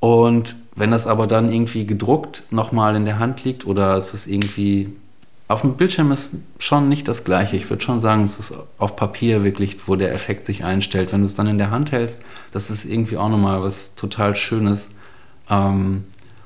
Und 0.00 0.56
wenn 0.74 0.90
das 0.90 1.06
aber 1.06 1.26
dann 1.26 1.50
irgendwie 1.50 1.86
gedruckt 1.86 2.42
nochmal 2.50 2.96
in 2.96 3.04
der 3.04 3.18
Hand 3.18 3.44
liegt 3.44 3.66
oder 3.66 3.96
es 3.96 4.12
ist 4.12 4.26
irgendwie 4.26 4.94
auf 5.46 5.60
dem 5.60 5.76
Bildschirm 5.76 6.10
ist 6.10 6.30
schon 6.58 6.88
nicht 6.88 7.06
das 7.06 7.24
gleiche. 7.24 7.56
Ich 7.56 7.68
würde 7.68 7.82
schon 7.82 8.00
sagen, 8.00 8.22
es 8.22 8.38
ist 8.38 8.54
auf 8.78 8.96
Papier 8.96 9.44
wirklich, 9.44 9.76
wo 9.86 9.94
der 9.94 10.12
Effekt 10.12 10.46
sich 10.46 10.64
einstellt. 10.64 11.12
Wenn 11.12 11.20
du 11.20 11.26
es 11.26 11.34
dann 11.34 11.46
in 11.46 11.58
der 11.58 11.70
Hand 11.70 11.92
hältst, 11.92 12.22
das 12.52 12.70
ist 12.70 12.86
irgendwie 12.86 13.18
auch 13.18 13.28
nochmal 13.28 13.62
was 13.62 13.94
total 13.94 14.36
Schönes. 14.36 14.88
Ähm, 15.50 16.04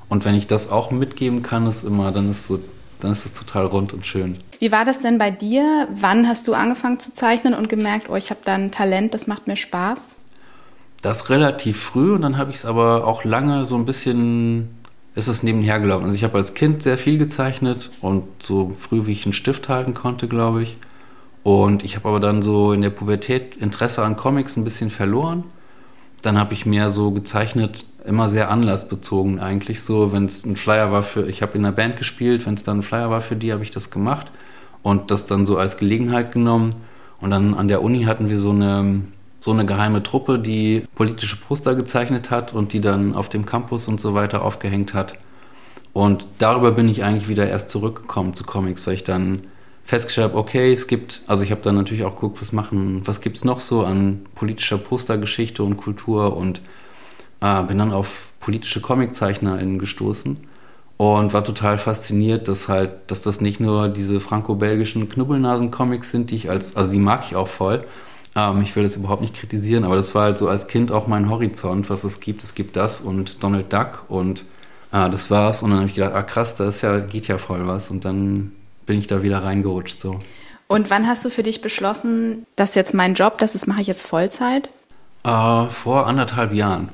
und 0.09 0.25
wenn 0.25 0.35
ich 0.35 0.47
das 0.47 0.71
auch 0.71 0.91
mitgeben 0.91 1.43
kann, 1.43 1.67
ist 1.67 1.85
immer, 1.85 2.11
dann 2.11 2.31
ist 2.31 2.47
so, 2.47 2.59
dann 3.01 3.13
ist 3.13 3.25
es 3.25 3.35
total 3.35 3.67
rund 3.67 3.93
und 3.93 4.05
schön. 4.05 4.39
Wie 4.59 4.73
war 4.73 4.85
das 4.85 5.01
denn 5.01 5.19
bei 5.19 5.31
dir? 5.31 5.87
Wann 5.95 6.27
hast 6.27 6.49
du 6.49 6.55
angefangen 6.55 6.99
zu 6.99 7.15
zeichnen 7.15 7.55
und 7.55 7.69
gemerkt, 7.69 8.11
oh, 8.11 8.17
ich 8.17 8.31
habe 8.31 8.41
da 8.45 8.55
ein 8.55 8.73
Talent, 8.73 9.15
das 9.15 9.29
macht 9.29 9.47
mir 9.47 9.57
Spaß? 9.57 10.17
Das 11.03 11.31
relativ 11.31 11.81
früh 11.81 12.13
und 12.13 12.23
dann 12.23 12.37
habe 12.37 12.51
ich 12.51 12.57
es 12.57 12.65
aber 12.65 13.07
auch 13.07 13.23
lange 13.23 13.65
so 13.67 13.77
ein 13.77 13.87
bisschen 13.87 14.78
ist 15.19 15.27
es 15.27 15.43
nebenher 15.43 15.81
gelaufen. 15.81 16.05
Also 16.05 16.17
ich 16.17 16.23
habe 16.23 16.39
als 16.39 16.55
Kind 16.55 16.83
sehr 16.83 16.97
viel 16.97 17.19
gezeichnet 17.19 17.91
und 18.01 18.25
so 18.41 18.77
früh 18.79 19.07
wie 19.07 19.13
ich 19.13 19.27
einen 19.27 19.33
Stift 19.33 19.69
halten 19.69 19.93
konnte, 19.93 20.29
glaube 20.29 20.63
ich. 20.63 20.77
Und 21.43 21.85
ich 21.85 21.97
habe 21.97 22.09
aber 22.09 22.21
dann 22.21 22.41
so 22.41 22.73
in 22.73 22.83
der 22.83 22.91
Pubertät 22.91 23.57
Interesse 23.57 24.05
an 24.05 24.17
Comics 24.17 24.57
ein 24.57 24.63
bisschen 24.63 24.91
verloren. 24.91 25.43
Dann 26.23 26.39
habe 26.39 26.55
ich 26.55 26.67
mehr 26.67 26.91
so 26.91 27.11
gezeichnet, 27.11 27.85
immer 28.05 28.29
sehr 28.29 28.49
anlassbezogen 28.49 29.41
eigentlich 29.41 29.83
so, 29.83 30.13
wenn 30.13 30.25
es 30.27 30.47
ein 30.47 30.57
Flyer 30.57 30.93
war 30.93 31.03
für, 31.03 31.29
ich 31.29 31.43
habe 31.43 31.59
in 31.59 31.65
einer 31.65 31.75
Band 31.75 31.97
gespielt, 31.97 32.47
wenn 32.47 32.55
es 32.55 32.63
dann 32.63 32.79
ein 32.79 32.83
Flyer 32.83 33.11
war 33.11 33.21
für 33.21 33.37
die, 33.37 33.53
habe 33.53 33.63
ich 33.65 33.71
das 33.71 33.91
gemacht 33.91 34.31
und 34.83 35.11
das 35.11 35.27
dann 35.27 35.47
so 35.47 35.59
als 35.59 35.77
Gelegenheit 35.79 36.33
genommen. 36.33 36.75
Und 37.21 37.31
dann 37.33 37.55
an 37.55 37.67
der 37.67 37.83
Uni 37.83 38.05
hatten 38.05 38.31
wir 38.31 38.39
so 38.39 38.51
eine 38.51 39.03
so 39.41 39.53
eine 39.53 39.67
geheime 39.67 40.03
Truppe, 40.03 40.39
die 40.39 40.85
politische 40.95 41.37
Poster 41.37 41.75
gezeichnet 41.75 42.31
hat 42.31 42.53
und 42.53 42.73
die 42.73 42.81
dann 42.81 43.15
auf 43.15 43.29
dem 43.29 43.47
Campus 43.47 43.89
und 43.89 44.01
so 44.01 44.15
weiter 44.15 44.43
aufgehängt 44.43 44.95
hat. 44.95 45.17
Und 45.93 46.27
darüber 46.39 46.73
bin 46.73 46.89
ich 46.89 47.03
eigentlich 47.05 47.29
wieder 47.29 47.49
erst 47.49 47.71
zurückgekommen 47.71 48.35
zu 48.35 48.45
Comics, 48.45 48.87
weil 48.87 48.95
ich 48.95 49.05
dann 49.05 49.45
festgestellt 49.85 50.29
habe, 50.29 50.39
okay, 50.39 50.73
es 50.73 50.87
gibt, 50.87 51.23
also 51.27 51.43
ich 51.43 51.51
habe 51.51 51.63
dann 51.63 51.75
natürlich 51.75 52.05
auch 52.05 52.15
geguckt, 52.15 52.43
was 52.43 52.53
machen, 52.53 53.07
was 53.07 53.21
gibt 53.21 53.39
es 53.39 53.45
noch 53.45 53.61
so 53.61 53.85
an 53.85 54.27
politischer 54.35 54.77
Postergeschichte 54.77 55.63
und 55.63 55.79
Kultur 55.79 56.37
und 56.37 56.61
äh, 57.41 57.63
bin 57.63 57.79
dann 57.79 57.93
auf 57.93 58.33
politische 58.41 58.81
ComiczeichnerInnen 58.83 59.79
gestoßen 59.79 60.37
und 60.99 61.33
war 61.33 61.43
total 61.43 61.79
fasziniert, 61.79 62.49
dass 62.49 62.69
halt, 62.69 62.91
dass 63.07 63.23
das 63.23 63.41
nicht 63.41 63.61
nur 63.61 63.89
diese 63.89 64.21
franco-belgischen 64.21 65.09
Knubbelnasen-Comics 65.09 66.11
sind, 66.11 66.31
die 66.33 66.37
ich 66.37 66.51
als, 66.51 66.77
also 66.77 66.91
die 66.91 66.99
mag 66.99 67.25
ich 67.25 67.35
auch 67.35 67.49
voll, 67.49 67.87
ähm, 68.39 68.63
ich 68.63 68.75
will 68.77 68.83
das 68.83 68.97
überhaupt 68.97 69.23
nicht 69.23 69.35
kritisieren, 69.35 69.85
aber 69.85 69.97
das 69.97 70.15
war 70.15 70.25
halt 70.25 70.39
so 70.39 70.49
als 70.49 70.67
Kind 70.69 70.93
auch 70.93 71.07
mein 71.07 71.31
Horizont, 71.31 71.91
was 71.91 72.05
es 72.05 72.21
gibt. 72.21 72.43
Es 72.43 72.55
gibt 72.55 72.77
das 72.77 73.01
und 73.01 73.43
Donald 73.43 73.73
Duck 73.73 74.05
und 74.09 74.45
ah, 74.91 75.09
das 75.09 75.31
war's. 75.31 75.63
Und 75.63 75.71
dann 75.71 75.81
habe 75.81 75.89
ich 75.89 75.95
gedacht, 75.95 76.15
ah 76.15 76.23
krass, 76.23 76.57
da 76.57 76.69
ist 76.69 76.83
ja, 76.83 76.99
geht 76.99 77.29
ja 77.29 77.39
voll 77.39 77.67
was. 77.67 77.91
Und 77.91 78.05
dann 78.05 78.53
bin 78.87 78.99
ich 78.99 79.07
da 79.07 79.23
wieder 79.23 79.43
reingerutscht 79.43 79.99
so. 79.99 80.19
Und 80.67 80.91
wann 80.91 81.07
hast 81.07 81.25
du 81.25 81.31
für 81.31 81.43
dich 81.43 81.63
beschlossen, 81.63 82.47
das 82.57 82.71
ist 82.71 82.75
jetzt 82.75 82.95
mein 82.95 83.15
Job, 83.15 83.39
das 83.39 83.67
mache 83.67 83.81
ich 83.81 83.87
jetzt 83.87 84.07
Vollzeit? 84.07 84.71
Äh, 85.25 85.67
vor 85.69 86.07
anderthalb 86.07 86.53
Jahren. 86.53 86.91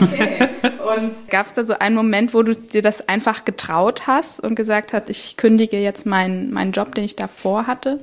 Okay. 0.00 0.48
Und 0.96 1.28
gab 1.28 1.46
es 1.46 1.54
da 1.54 1.64
so 1.64 1.78
einen 1.78 1.96
Moment, 1.96 2.34
wo 2.34 2.42
du 2.42 2.52
dir 2.52 2.82
das 2.82 3.08
einfach 3.08 3.44
getraut 3.44 4.06
hast 4.06 4.40
und 4.40 4.54
gesagt 4.54 4.92
hast, 4.92 5.10
ich 5.10 5.36
kündige 5.36 5.78
jetzt 5.78 6.06
meinen, 6.06 6.52
meinen 6.52 6.72
Job, 6.72 6.94
den 6.94 7.04
ich 7.04 7.16
davor 7.16 7.66
hatte? 7.66 8.00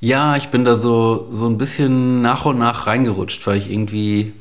Ja, 0.00 0.36
ich 0.36 0.48
bin 0.48 0.64
da 0.64 0.76
so, 0.76 1.26
so 1.30 1.46
ein 1.46 1.58
bisschen 1.58 2.22
nach 2.22 2.44
und 2.44 2.58
nach 2.58 2.86
reingerutscht, 2.86 3.46
weil 3.46 3.56
ich 3.58 3.70
irgendwie 3.70 4.32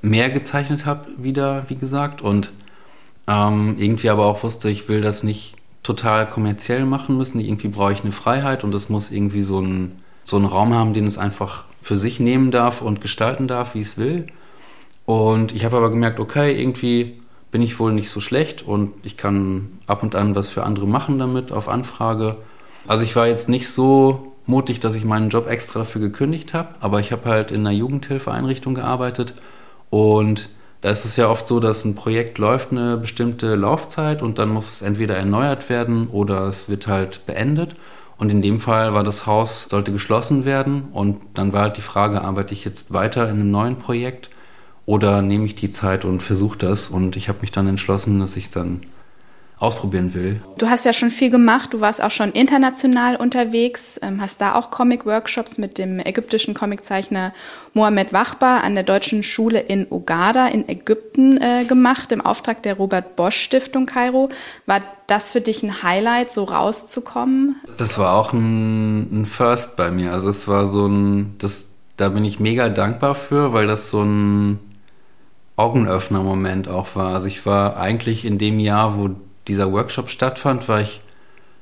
mehr 0.00 0.30
gezeichnet 0.30 0.86
habe 0.86 1.08
wieder, 1.18 1.68
wie 1.68 1.76
gesagt, 1.76 2.22
und 2.22 2.52
ähm, 3.26 3.76
irgendwie 3.78 4.10
aber 4.10 4.26
auch 4.26 4.42
wusste, 4.42 4.68
ich 4.70 4.88
will 4.88 5.00
das 5.00 5.22
nicht 5.22 5.54
total 5.82 6.28
kommerziell 6.28 6.84
machen 6.84 7.16
müssen. 7.16 7.40
Irgendwie 7.40 7.68
brauche 7.68 7.92
ich 7.92 8.02
eine 8.02 8.12
Freiheit 8.12 8.64
und 8.64 8.74
es 8.74 8.88
muss 8.88 9.10
irgendwie 9.10 9.42
so 9.42 9.60
ein 9.60 10.02
so 10.24 10.36
einen 10.36 10.46
Raum 10.46 10.74
haben, 10.74 10.94
den 10.94 11.06
es 11.06 11.18
einfach 11.18 11.64
für 11.80 11.96
sich 11.96 12.20
nehmen 12.20 12.50
darf 12.50 12.80
und 12.80 13.00
gestalten 13.00 13.48
darf, 13.48 13.74
wie 13.74 13.80
es 13.80 13.98
will. 13.98 14.26
Und 15.04 15.52
ich 15.52 15.64
habe 15.64 15.76
aber 15.76 15.90
gemerkt, 15.90 16.20
okay, 16.20 16.58
irgendwie 16.58 17.20
bin 17.50 17.60
ich 17.60 17.78
wohl 17.80 17.92
nicht 17.92 18.08
so 18.08 18.20
schlecht 18.20 18.62
und 18.62 18.94
ich 19.02 19.16
kann 19.16 19.78
ab 19.86 20.02
und 20.02 20.14
an 20.14 20.34
was 20.34 20.48
für 20.48 20.62
andere 20.62 20.86
machen 20.86 21.18
damit 21.18 21.52
auf 21.52 21.68
Anfrage. 21.68 22.36
Also 22.86 23.04
ich 23.04 23.16
war 23.16 23.26
jetzt 23.26 23.48
nicht 23.48 23.68
so 23.68 24.31
mutig, 24.46 24.80
dass 24.80 24.94
ich 24.94 25.04
meinen 25.04 25.30
Job 25.30 25.48
extra 25.48 25.80
dafür 25.80 26.00
gekündigt 26.00 26.54
habe, 26.54 26.74
aber 26.80 27.00
ich 27.00 27.12
habe 27.12 27.28
halt 27.28 27.50
in 27.50 27.60
einer 27.60 27.76
Jugendhilfeeinrichtung 27.76 28.74
gearbeitet 28.74 29.34
und 29.90 30.48
da 30.82 30.90
ist 30.90 31.04
es 31.04 31.14
ja 31.14 31.28
oft 31.28 31.46
so, 31.46 31.60
dass 31.60 31.84
ein 31.84 31.94
Projekt 31.94 32.38
läuft 32.38 32.72
eine 32.72 32.96
bestimmte 32.96 33.54
Laufzeit 33.54 34.20
und 34.20 34.40
dann 34.40 34.48
muss 34.48 34.68
es 34.68 34.82
entweder 34.82 35.16
erneuert 35.16 35.68
werden 35.68 36.08
oder 36.08 36.48
es 36.48 36.68
wird 36.68 36.88
halt 36.88 37.24
beendet. 37.24 37.76
Und 38.18 38.30
in 38.30 38.42
dem 38.42 38.58
Fall 38.58 38.92
war 38.92 39.04
das 39.04 39.26
Haus, 39.26 39.64
sollte 39.64 39.92
geschlossen 39.92 40.44
werden 40.44 40.88
und 40.92 41.20
dann 41.34 41.52
war 41.52 41.62
halt 41.62 41.76
die 41.76 41.82
Frage, 41.82 42.22
arbeite 42.22 42.52
ich 42.52 42.64
jetzt 42.64 42.92
weiter 42.92 43.24
in 43.28 43.36
einem 43.36 43.50
neuen 43.52 43.76
Projekt 43.76 44.30
oder 44.84 45.22
nehme 45.22 45.44
ich 45.44 45.54
die 45.54 45.70
Zeit 45.70 46.04
und 46.04 46.20
versuche 46.20 46.58
das 46.58 46.88
und 46.88 47.16
ich 47.16 47.28
habe 47.28 47.40
mich 47.42 47.52
dann 47.52 47.68
entschlossen, 47.68 48.18
dass 48.18 48.36
ich 48.36 48.50
dann 48.50 48.82
ausprobieren 49.62 50.12
will. 50.12 50.42
Du 50.58 50.68
hast 50.68 50.84
ja 50.84 50.92
schon 50.92 51.10
viel 51.10 51.30
gemacht, 51.30 51.72
du 51.72 51.80
warst 51.80 52.02
auch 52.02 52.10
schon 52.10 52.32
international 52.32 53.14
unterwegs, 53.14 53.98
ähm, 54.02 54.20
hast 54.20 54.40
da 54.40 54.56
auch 54.56 54.70
Comic-Workshops 54.70 55.56
mit 55.56 55.78
dem 55.78 56.00
ägyptischen 56.00 56.52
Comiczeichner 56.52 57.32
Mohamed 57.72 58.12
Wachbar 58.12 58.64
an 58.64 58.74
der 58.74 58.82
Deutschen 58.82 59.22
Schule 59.22 59.60
in 59.60 59.86
Uganda 59.88 60.48
in 60.48 60.68
Ägypten 60.68 61.40
äh, 61.40 61.64
gemacht, 61.64 62.10
im 62.10 62.20
Auftrag 62.20 62.62
der 62.64 62.74
Robert 62.74 63.14
Bosch 63.14 63.36
Stiftung 63.36 63.86
Kairo. 63.86 64.30
War 64.66 64.80
das 65.06 65.30
für 65.30 65.40
dich 65.40 65.62
ein 65.62 65.84
Highlight, 65.84 66.30
so 66.30 66.42
rauszukommen? 66.42 67.56
Das 67.78 67.98
war 67.98 68.14
auch 68.14 68.32
ein, 68.32 69.22
ein 69.22 69.26
First 69.26 69.76
bei 69.76 69.92
mir. 69.92 70.12
Also 70.12 70.28
es 70.28 70.48
war 70.48 70.66
so 70.66 70.88
ein, 70.88 71.36
das, 71.38 71.68
da 71.96 72.08
bin 72.08 72.24
ich 72.24 72.40
mega 72.40 72.68
dankbar 72.68 73.14
für, 73.14 73.52
weil 73.52 73.68
das 73.68 73.90
so 73.90 74.02
ein 74.02 74.58
Augenöffner-Moment 75.54 76.66
auch 76.66 76.96
war. 76.96 77.14
Also 77.14 77.28
ich 77.28 77.46
war 77.46 77.76
eigentlich 77.76 78.24
in 78.24 78.38
dem 78.38 78.58
Jahr, 78.58 78.98
wo 78.98 79.10
dieser 79.48 79.72
Workshop 79.72 80.08
stattfand, 80.08 80.68
war 80.68 80.80
ich 80.80 81.00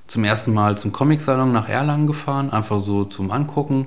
zum 0.07 0.25
ersten 0.25 0.53
Mal 0.53 0.77
zum 0.77 0.93
Comic-Salon 0.93 1.53
nach 1.53 1.69
Erlangen 1.69 2.07
gefahren, 2.07 2.51
einfach 2.51 2.81
so 2.81 3.05
zum 3.05 3.31
Angucken. 3.31 3.87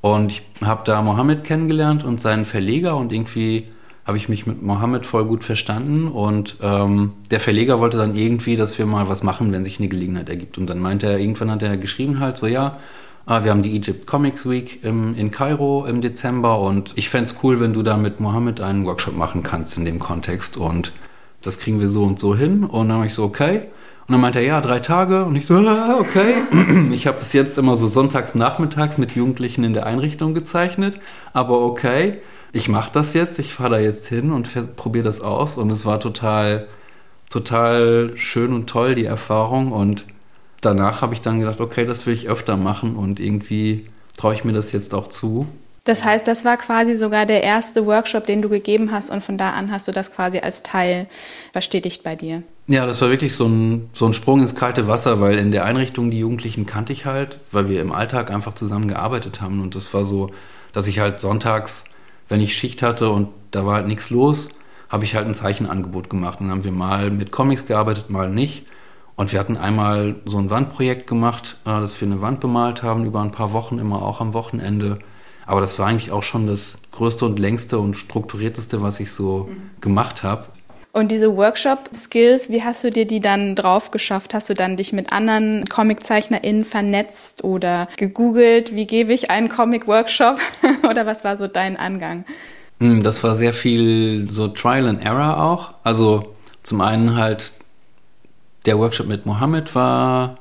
Und 0.00 0.32
ich 0.32 0.42
habe 0.62 0.82
da 0.84 1.02
Mohammed 1.02 1.44
kennengelernt 1.44 2.04
und 2.04 2.20
seinen 2.20 2.44
Verleger 2.44 2.96
und 2.96 3.12
irgendwie 3.12 3.68
habe 4.06 4.16
ich 4.16 4.30
mich 4.30 4.46
mit 4.46 4.62
Mohammed 4.62 5.04
voll 5.04 5.26
gut 5.26 5.44
verstanden. 5.44 6.08
Und 6.08 6.56
ähm, 6.62 7.12
der 7.30 7.40
Verleger 7.40 7.78
wollte 7.78 7.98
dann 7.98 8.16
irgendwie, 8.16 8.56
dass 8.56 8.78
wir 8.78 8.86
mal 8.86 9.08
was 9.08 9.22
machen, 9.22 9.52
wenn 9.52 9.64
sich 9.64 9.78
eine 9.78 9.88
Gelegenheit 9.88 10.30
ergibt. 10.30 10.56
Und 10.56 10.66
dann 10.68 10.78
meinte 10.78 11.06
er, 11.06 11.18
irgendwann 11.18 11.50
hat 11.50 11.62
er 11.62 11.76
geschrieben 11.76 12.18
halt 12.18 12.38
so, 12.38 12.46
ja, 12.46 12.78
ah, 13.26 13.44
wir 13.44 13.50
haben 13.50 13.62
die 13.62 13.76
Egypt 13.76 14.06
Comics 14.06 14.48
Week 14.48 14.82
im, 14.82 15.14
in 15.14 15.30
Kairo 15.30 15.84
im 15.84 16.00
Dezember 16.00 16.58
und 16.60 16.92
ich 16.96 17.10
fände 17.10 17.30
es 17.30 17.36
cool, 17.42 17.60
wenn 17.60 17.74
du 17.74 17.82
da 17.82 17.98
mit 17.98 18.20
Mohammed 18.20 18.62
einen 18.62 18.86
Workshop 18.86 19.14
machen 19.14 19.42
kannst 19.42 19.76
in 19.76 19.84
dem 19.84 19.98
Kontext. 19.98 20.56
Und 20.56 20.92
das 21.48 21.58
kriegen 21.58 21.80
wir 21.80 21.88
so 21.88 22.04
und 22.04 22.20
so 22.20 22.36
hin. 22.36 22.64
Und 22.64 22.90
dann 22.90 22.98
war 22.98 23.06
ich 23.06 23.14
so, 23.14 23.24
okay. 23.24 23.62
Und 24.06 24.12
dann 24.12 24.20
meinte 24.20 24.38
er, 24.38 24.44
ja, 24.44 24.60
drei 24.60 24.78
Tage. 24.78 25.24
Und 25.24 25.34
ich 25.34 25.46
so, 25.46 25.54
ah, 25.66 25.96
okay. 25.98 26.34
Ich 26.92 27.06
habe 27.06 27.18
bis 27.18 27.32
jetzt 27.32 27.58
immer 27.58 27.76
so 27.76 27.88
sonntags 27.88 28.34
nachmittags 28.34 28.98
mit 28.98 29.12
Jugendlichen 29.12 29.64
in 29.64 29.72
der 29.72 29.86
Einrichtung 29.86 30.34
gezeichnet. 30.34 31.00
Aber 31.32 31.60
okay, 31.62 32.18
ich 32.52 32.68
mache 32.68 32.90
das 32.92 33.14
jetzt. 33.14 33.38
Ich 33.38 33.54
fahre 33.54 33.70
da 33.70 33.78
jetzt 33.78 34.06
hin 34.06 34.30
und 34.30 34.76
probiere 34.76 35.04
das 35.04 35.20
aus. 35.20 35.56
Und 35.56 35.70
es 35.70 35.84
war 35.86 36.00
total, 36.00 36.68
total 37.30 38.12
schön 38.16 38.52
und 38.52 38.68
toll, 38.68 38.94
die 38.94 39.06
Erfahrung. 39.06 39.72
Und 39.72 40.04
danach 40.60 41.00
habe 41.00 41.14
ich 41.14 41.22
dann 41.22 41.40
gedacht, 41.40 41.60
okay, 41.60 41.86
das 41.86 42.06
will 42.06 42.14
ich 42.14 42.28
öfter 42.28 42.56
machen. 42.58 42.94
Und 42.94 43.20
irgendwie 43.20 43.86
traue 44.18 44.34
ich 44.34 44.44
mir 44.44 44.52
das 44.52 44.72
jetzt 44.72 44.92
auch 44.92 45.08
zu. 45.08 45.46
Das 45.88 46.04
heißt, 46.04 46.28
das 46.28 46.44
war 46.44 46.58
quasi 46.58 46.94
sogar 46.94 47.24
der 47.24 47.42
erste 47.42 47.86
Workshop, 47.86 48.26
den 48.26 48.42
du 48.42 48.50
gegeben 48.50 48.92
hast 48.92 49.08
und 49.08 49.24
von 49.24 49.38
da 49.38 49.52
an 49.52 49.72
hast 49.72 49.88
du 49.88 49.92
das 49.92 50.12
quasi 50.12 50.38
als 50.38 50.62
Teil 50.62 51.06
bestätigt 51.54 52.02
bei 52.02 52.14
dir. 52.14 52.42
Ja, 52.66 52.84
das 52.84 53.00
war 53.00 53.08
wirklich 53.08 53.34
so 53.34 53.46
ein, 53.46 53.88
so 53.94 54.04
ein 54.04 54.12
Sprung 54.12 54.42
ins 54.42 54.54
kalte 54.54 54.86
Wasser, 54.86 55.22
weil 55.22 55.38
in 55.38 55.50
der 55.50 55.64
Einrichtung 55.64 56.10
die 56.10 56.18
Jugendlichen 56.18 56.66
kannte 56.66 56.92
ich 56.92 57.06
halt, 57.06 57.40
weil 57.52 57.70
wir 57.70 57.80
im 57.80 57.90
Alltag 57.90 58.30
einfach 58.30 58.54
zusammen 58.54 58.86
gearbeitet 58.86 59.40
haben. 59.40 59.62
Und 59.62 59.76
das 59.76 59.94
war 59.94 60.04
so, 60.04 60.28
dass 60.74 60.86
ich 60.88 60.98
halt 60.98 61.20
sonntags, 61.20 61.84
wenn 62.28 62.42
ich 62.42 62.54
Schicht 62.54 62.82
hatte 62.82 63.08
und 63.08 63.28
da 63.50 63.64
war 63.64 63.76
halt 63.76 63.86
nichts 63.86 64.10
los, 64.10 64.50
habe 64.90 65.04
ich 65.04 65.14
halt 65.14 65.26
ein 65.26 65.34
Zeichenangebot 65.34 66.10
gemacht. 66.10 66.38
Und 66.42 66.48
dann 66.48 66.58
haben 66.58 66.64
wir 66.64 66.72
mal 66.72 67.10
mit 67.10 67.32
Comics 67.32 67.64
gearbeitet, 67.64 68.10
mal 68.10 68.28
nicht. 68.28 68.66
Und 69.16 69.32
wir 69.32 69.40
hatten 69.40 69.56
einmal 69.56 70.16
so 70.26 70.36
ein 70.36 70.50
Wandprojekt 70.50 71.06
gemacht, 71.06 71.56
äh, 71.64 71.80
dass 71.80 71.98
wir 71.98 72.06
eine 72.06 72.20
Wand 72.20 72.40
bemalt 72.40 72.82
haben 72.82 73.06
über 73.06 73.22
ein 73.22 73.32
paar 73.32 73.54
Wochen, 73.54 73.78
immer 73.78 74.02
auch 74.02 74.20
am 74.20 74.34
Wochenende. 74.34 74.98
Aber 75.48 75.62
das 75.62 75.78
war 75.78 75.86
eigentlich 75.86 76.12
auch 76.12 76.22
schon 76.22 76.46
das 76.46 76.78
größte 76.92 77.24
und 77.24 77.38
längste 77.38 77.78
und 77.78 77.94
strukturierteste, 77.94 78.82
was 78.82 79.00
ich 79.00 79.12
so 79.12 79.48
mhm. 79.50 79.70
gemacht 79.80 80.22
habe. 80.22 80.44
Und 80.92 81.10
diese 81.10 81.34
Workshop-Skills, 81.34 82.50
wie 82.50 82.62
hast 82.62 82.84
du 82.84 82.90
dir 82.90 83.06
die 83.06 83.20
dann 83.20 83.54
drauf 83.54 83.90
geschafft? 83.90 84.34
Hast 84.34 84.50
du 84.50 84.54
dann 84.54 84.76
dich 84.76 84.92
mit 84.92 85.10
anderen 85.10 85.64
ComiczeichnerInnen 85.64 86.66
vernetzt 86.66 87.44
oder 87.44 87.88
gegoogelt, 87.96 88.74
wie 88.74 88.86
gebe 88.86 89.14
ich 89.14 89.30
einen 89.30 89.48
Comic-Workshop? 89.48 90.38
oder 90.88 91.06
was 91.06 91.24
war 91.24 91.38
so 91.38 91.46
dein 91.46 91.78
Angang? 91.78 92.26
Hm, 92.80 93.02
das 93.02 93.24
war 93.24 93.34
sehr 93.34 93.54
viel 93.54 94.30
so 94.30 94.48
Trial 94.48 94.86
and 94.86 95.02
Error 95.02 95.42
auch. 95.42 95.72
Also 95.82 96.34
zum 96.62 96.82
einen 96.82 97.16
halt 97.16 97.52
der 98.66 98.78
Workshop 98.78 99.06
mit 99.06 99.24
Mohammed 99.24 99.74
war 99.74 100.36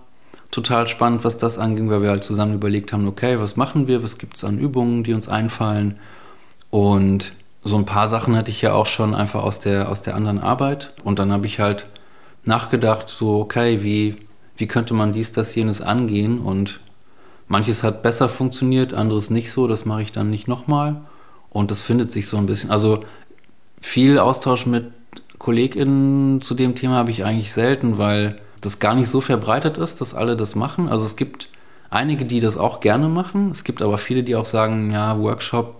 total 0.51 0.87
spannend, 0.87 1.23
was 1.23 1.37
das 1.37 1.57
anging, 1.57 1.89
weil 1.89 2.01
wir 2.01 2.09
halt 2.09 2.23
zusammen 2.23 2.53
überlegt 2.53 2.93
haben, 2.93 3.07
okay, 3.07 3.39
was 3.39 3.57
machen 3.57 3.87
wir, 3.87 4.03
was 4.03 4.17
gibt 4.17 4.37
es 4.37 4.43
an 4.43 4.59
Übungen, 4.59 5.03
die 5.03 5.13
uns 5.13 5.27
einfallen. 5.27 5.99
Und 6.69 7.33
so 7.63 7.77
ein 7.77 7.85
paar 7.85 8.09
Sachen 8.09 8.35
hatte 8.35 8.51
ich 8.51 8.61
ja 8.61 8.73
auch 8.73 8.85
schon 8.85 9.13
einfach 9.13 9.43
aus 9.43 9.59
der, 9.59 9.89
aus 9.89 10.01
der 10.01 10.15
anderen 10.15 10.39
Arbeit. 10.39 10.93
Und 11.03 11.19
dann 11.19 11.31
habe 11.31 11.45
ich 11.45 11.59
halt 11.59 11.85
nachgedacht, 12.45 13.09
so, 13.09 13.39
okay, 13.39 13.83
wie, 13.83 14.17
wie 14.55 14.67
könnte 14.67 14.93
man 14.93 15.11
dies, 15.11 15.31
das, 15.31 15.53
jenes 15.53 15.81
angehen? 15.81 16.39
Und 16.39 16.79
manches 17.47 17.83
hat 17.83 18.01
besser 18.01 18.29
funktioniert, 18.29 18.93
anderes 18.93 19.29
nicht 19.29 19.51
so. 19.51 19.67
Das 19.67 19.85
mache 19.85 20.01
ich 20.01 20.11
dann 20.11 20.29
nicht 20.29 20.47
nochmal. 20.47 21.01
Und 21.49 21.71
das 21.71 21.81
findet 21.81 22.11
sich 22.11 22.27
so 22.27 22.37
ein 22.37 22.45
bisschen. 22.45 22.71
Also 22.71 23.01
viel 23.81 24.17
Austausch 24.17 24.65
mit 24.65 24.91
KollegInnen 25.39 26.41
zu 26.41 26.55
dem 26.55 26.75
Thema 26.75 26.95
habe 26.95 27.11
ich 27.11 27.23
eigentlich 27.23 27.53
selten, 27.53 27.97
weil 27.97 28.37
das 28.61 28.79
gar 28.79 28.95
nicht 28.95 29.09
so 29.09 29.21
verbreitet 29.21 29.77
ist, 29.77 30.01
dass 30.01 30.13
alle 30.13 30.35
das 30.35 30.55
machen. 30.55 30.89
Also 30.89 31.05
es 31.05 31.15
gibt 31.15 31.49
einige, 31.89 32.25
die 32.25 32.39
das 32.39 32.57
auch 32.57 32.79
gerne 32.79 33.07
machen. 33.07 33.51
Es 33.51 33.63
gibt 33.63 33.81
aber 33.81 33.97
viele, 33.97 34.23
die 34.23 34.35
auch 34.35 34.45
sagen, 34.45 34.89
ja, 34.89 35.19
Workshop 35.19 35.75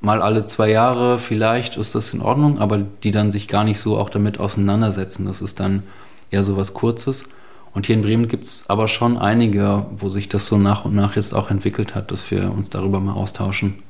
mal 0.00 0.20
alle 0.22 0.44
zwei 0.44 0.70
Jahre, 0.70 1.18
vielleicht 1.18 1.76
ist 1.76 1.94
das 1.94 2.12
in 2.12 2.20
Ordnung, 2.20 2.58
aber 2.58 2.78
die 2.78 3.10
dann 3.10 3.32
sich 3.32 3.48
gar 3.48 3.64
nicht 3.64 3.80
so 3.80 3.96
auch 3.96 4.10
damit 4.10 4.38
auseinandersetzen. 4.38 5.26
Das 5.26 5.40
ist 5.40 5.60
dann 5.60 5.82
eher 6.30 6.44
so 6.44 6.56
was 6.56 6.74
Kurzes. 6.74 7.24
Und 7.72 7.86
hier 7.86 7.96
in 7.96 8.02
Bremen 8.02 8.28
gibt 8.28 8.44
es 8.44 8.64
aber 8.68 8.86
schon 8.86 9.18
einige, 9.18 9.86
wo 9.96 10.10
sich 10.10 10.28
das 10.28 10.46
so 10.46 10.58
nach 10.58 10.84
und 10.84 10.94
nach 10.94 11.16
jetzt 11.16 11.34
auch 11.34 11.50
entwickelt 11.50 11.94
hat, 11.94 12.12
dass 12.12 12.30
wir 12.30 12.52
uns 12.52 12.70
darüber 12.70 13.00
mal 13.00 13.14
austauschen. 13.14 13.82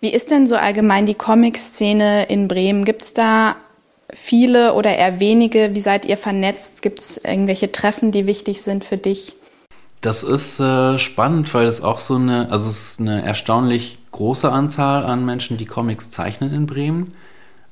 Wie 0.00 0.12
ist 0.12 0.30
denn 0.30 0.46
so 0.46 0.56
allgemein 0.56 1.06
die 1.06 1.14
Comic-Szene 1.14 2.24
in 2.24 2.46
Bremen? 2.46 2.84
Gibt 2.84 3.02
es 3.02 3.14
da 3.14 3.56
viele 4.12 4.74
oder 4.74 4.96
eher 4.96 5.20
wenige? 5.20 5.74
Wie 5.74 5.80
seid 5.80 6.06
ihr 6.06 6.16
vernetzt? 6.16 6.82
Gibt 6.82 6.98
es 6.98 7.16
irgendwelche 7.18 7.72
Treffen, 7.72 8.12
die 8.12 8.26
wichtig 8.26 8.62
sind 8.62 8.84
für 8.84 8.96
dich? 8.96 9.36
Das 10.00 10.24
ist 10.24 10.58
äh, 10.58 10.98
spannend, 10.98 11.52
weil 11.54 11.66
es 11.66 11.80
auch 11.80 12.00
so 12.00 12.16
eine, 12.16 12.50
also 12.50 12.70
es 12.70 12.92
ist 12.92 13.00
eine 13.00 13.22
erstaunlich 13.22 13.98
große 14.10 14.50
Anzahl 14.50 15.04
an 15.04 15.24
Menschen, 15.24 15.58
die 15.58 15.66
Comics 15.66 16.10
zeichnen 16.10 16.52
in 16.52 16.66
Bremen. 16.66 17.14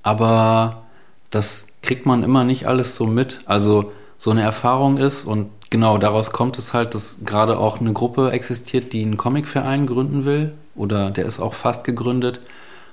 Aber 0.02 0.82
das 1.30 1.66
kriegt 1.82 2.06
man 2.06 2.22
immer 2.22 2.44
nicht 2.44 2.66
alles 2.66 2.96
so 2.96 3.06
mit. 3.06 3.40
Also 3.46 3.92
so 4.16 4.30
eine 4.30 4.42
Erfahrung 4.42 4.98
ist 4.98 5.24
und 5.24 5.50
genau 5.70 5.98
daraus 5.98 6.30
kommt 6.30 6.58
es 6.58 6.72
halt, 6.72 6.94
dass 6.94 7.18
gerade 7.24 7.58
auch 7.58 7.80
eine 7.80 7.92
Gruppe 7.92 8.30
existiert, 8.32 8.92
die 8.92 9.02
einen 9.02 9.16
Comicverein 9.16 9.86
gründen 9.86 10.24
will 10.24 10.52
oder 10.74 11.10
der 11.10 11.24
ist 11.24 11.40
auch 11.40 11.54
fast 11.54 11.84
gegründet 11.84 12.40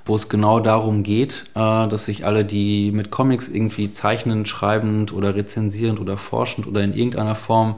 wo 0.07 0.15
es 0.15 0.29
genau 0.29 0.59
darum 0.59 1.03
geht, 1.03 1.45
äh, 1.55 1.87
dass 1.87 2.05
sich 2.05 2.25
alle, 2.25 2.45
die 2.45 2.91
mit 2.91 3.11
Comics 3.11 3.47
irgendwie 3.47 3.91
zeichnend, 3.91 4.47
schreibend 4.47 5.13
oder 5.13 5.35
rezensierend 5.35 5.99
oder 5.99 6.17
forschend 6.17 6.67
oder 6.67 6.83
in 6.83 6.93
irgendeiner 6.93 7.35
Form 7.35 7.75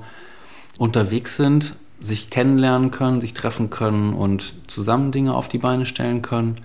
unterwegs 0.77 1.35
sind, 1.35 1.73
sich 1.99 2.29
kennenlernen 2.29 2.91
können, 2.91 3.21
sich 3.21 3.33
treffen 3.33 3.69
können 3.69 4.13
und 4.13 4.53
zusammen 4.67 5.11
Dinge 5.11 5.33
auf 5.33 5.49
die 5.49 5.57
Beine 5.57 5.85
stellen 5.85 6.21
können, 6.21 6.55